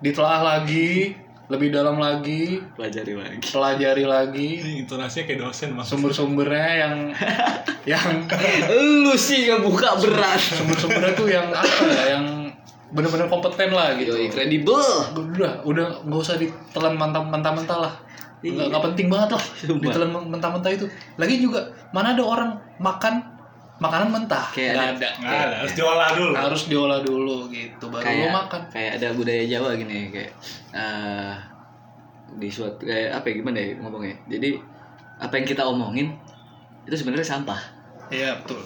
Ditelaah 0.00 0.44
lagi, 0.44 1.12
lebih 1.46 1.70
dalam 1.70 1.96
lagi, 1.96 2.58
pelajari 2.74 3.14
lagi 3.14 3.38
pelajari 3.46 4.02
lagi 4.02 4.48
Ini 4.58 4.72
intonasinya 4.82 5.24
kayak 5.24 5.40
dosen 5.40 5.68
mas. 5.72 5.86
sumber-sumbernya 5.86 6.70
yang 6.76 6.94
yang 7.92 8.08
lu 9.02 9.14
sih 9.14 9.46
nggak 9.46 9.62
buka 9.62 9.94
berat 10.00 10.42
sumber-sumbernya 10.42 11.12
tuh 11.14 11.28
yang 11.30 11.46
apa 11.48 11.82
ya 11.86 12.04
yang 12.18 12.24
benar-benar 12.86 13.26
kompeten 13.26 13.70
lah 13.70 13.94
gitu. 13.94 14.14
Yoi, 14.14 14.26
kredibel 14.26 14.78
Udah, 15.12 15.62
udah 15.62 15.86
nggak 16.02 16.20
usah 16.20 16.34
ditelan 16.34 16.94
mentah-mentah 16.94 17.78
lah. 17.78 17.94
Nggak, 18.38 18.46
Iya. 18.46 18.70
nggak 18.70 18.84
penting 18.92 19.06
banget 19.10 19.30
lah 19.34 19.42
Sumpah. 19.42 19.82
ditelan 19.82 20.10
mentah-mentah 20.30 20.70
itu. 20.70 20.86
Lagi 21.14 21.36
juga 21.38 21.66
mana 21.90 22.14
ada 22.14 22.22
orang 22.22 22.50
makan 22.78 23.35
makanan 23.76 24.08
mentah? 24.08 24.46
Kayak 24.50 24.72
Nggak 24.72 24.86
ada- 24.86 24.96
ada. 24.96 25.10
Nggak 25.18 25.40
ada, 25.42 25.56
harus 25.58 25.72
diolah 25.74 26.08
dulu. 26.10 26.32
Harus 26.32 26.62
diolah 26.66 27.00
dulu 27.00 27.36
gitu 27.48 27.84
baru 27.86 28.00
lo 28.00 28.06
kayak 28.06 28.32
makan. 28.32 28.60
kayak 28.68 28.90
ada 28.96 29.08
budaya 29.12 29.42
Jawa 29.44 29.70
gini 29.74 29.98
kayak 30.08 30.32
eh 30.72 31.34
di 32.34 32.48
suatu 32.48 32.82
kayak 32.82 33.10
apa 33.14 33.26
ya 33.26 33.34
gimana 33.36 33.56
ya 33.56 33.70
ngomongnya 33.78 34.16
jadi 34.26 34.50
apa 35.16 35.32
yang 35.32 35.46
kita 35.46 35.62
omongin 35.62 36.12
itu 36.82 36.92
sebenarnya 36.94 37.24
sampah 37.24 37.60
Iya 38.08 38.36
betul. 38.36 38.60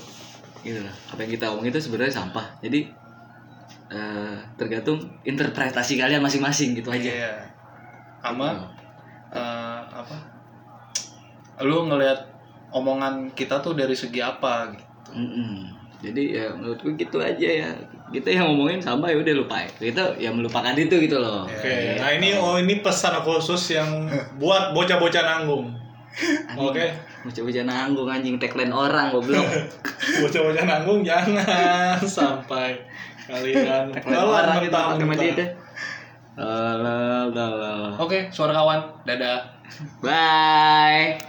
gitu 0.60 0.80
loh 0.80 0.94
apa 1.06 1.20
yang 1.20 1.30
kita 1.30 1.46
omongin 1.46 1.70
itu 1.70 1.82
sebenarnya 1.82 2.14
sampah 2.14 2.46
jadi 2.58 2.88
eh 3.90 4.36
tergantung 4.56 4.98
interpretasi 5.22 5.94
kalian 5.96 6.18
masing-masing 6.20 6.72
gitu 6.72 6.88
aja 6.88 7.10
Iya. 7.10 7.32
Sama 8.18 8.48
eh, 9.30 9.80
apa? 9.86 10.16
Lu 11.60 11.84
ngelihat 11.84 12.18
omongan 12.70 13.28
kita 13.30 13.58
tuh 13.58 13.72
dari 13.72 13.92
segi 13.92 14.18
apa 14.18 14.72
gitu. 14.72 14.89
Mm-mm. 15.12 15.68
jadi 16.00 16.22
ya 16.32 16.46
menurutku 16.56 16.96
gitu 16.96 17.20
aja 17.20 17.48
ya 17.66 17.70
kita 18.10 18.32
yang 18.32 18.50
ngomongin 18.50 18.80
sama 18.80 19.12
ya 19.12 19.20
udah 19.20 19.34
lupain 19.36 19.68
kita 19.76 20.16
ya 20.16 20.32
melupakan 20.32 20.72
itu 20.74 20.96
gitu 20.96 21.20
loh 21.20 21.44
Oke, 21.46 22.00
nah 22.00 22.10
ini 22.16 22.34
oh 22.40 22.56
ini 22.56 22.80
pesan 22.80 23.20
khusus 23.22 23.76
yang 23.76 24.08
buat 24.42 24.72
bocah-bocah 24.74 25.22
nanggung. 25.22 25.70
Oke, 26.58 26.90
mau 27.22 27.30
coba 27.30 27.50
nanggung 27.62 28.08
anjing 28.10 28.34
tagline 28.42 28.74
orang 28.74 29.14
goblok 29.14 29.46
bocah-bocah 30.26 30.64
nanggung 30.66 31.06
jangan 31.06 32.00
sampai 32.18 32.80
kalian 33.30 33.94
tagline 33.94 34.10
telan 34.10 34.26
orang 34.26 34.56
gitu 34.64 34.74
pakai 34.74 35.06
mentah-mentah. 35.06 35.48
ya. 35.48 35.58
Oke, 38.00 38.32
suara 38.32 38.50
kawan. 38.56 38.80
Dadah. 39.04 39.38
Bye. 40.02 41.20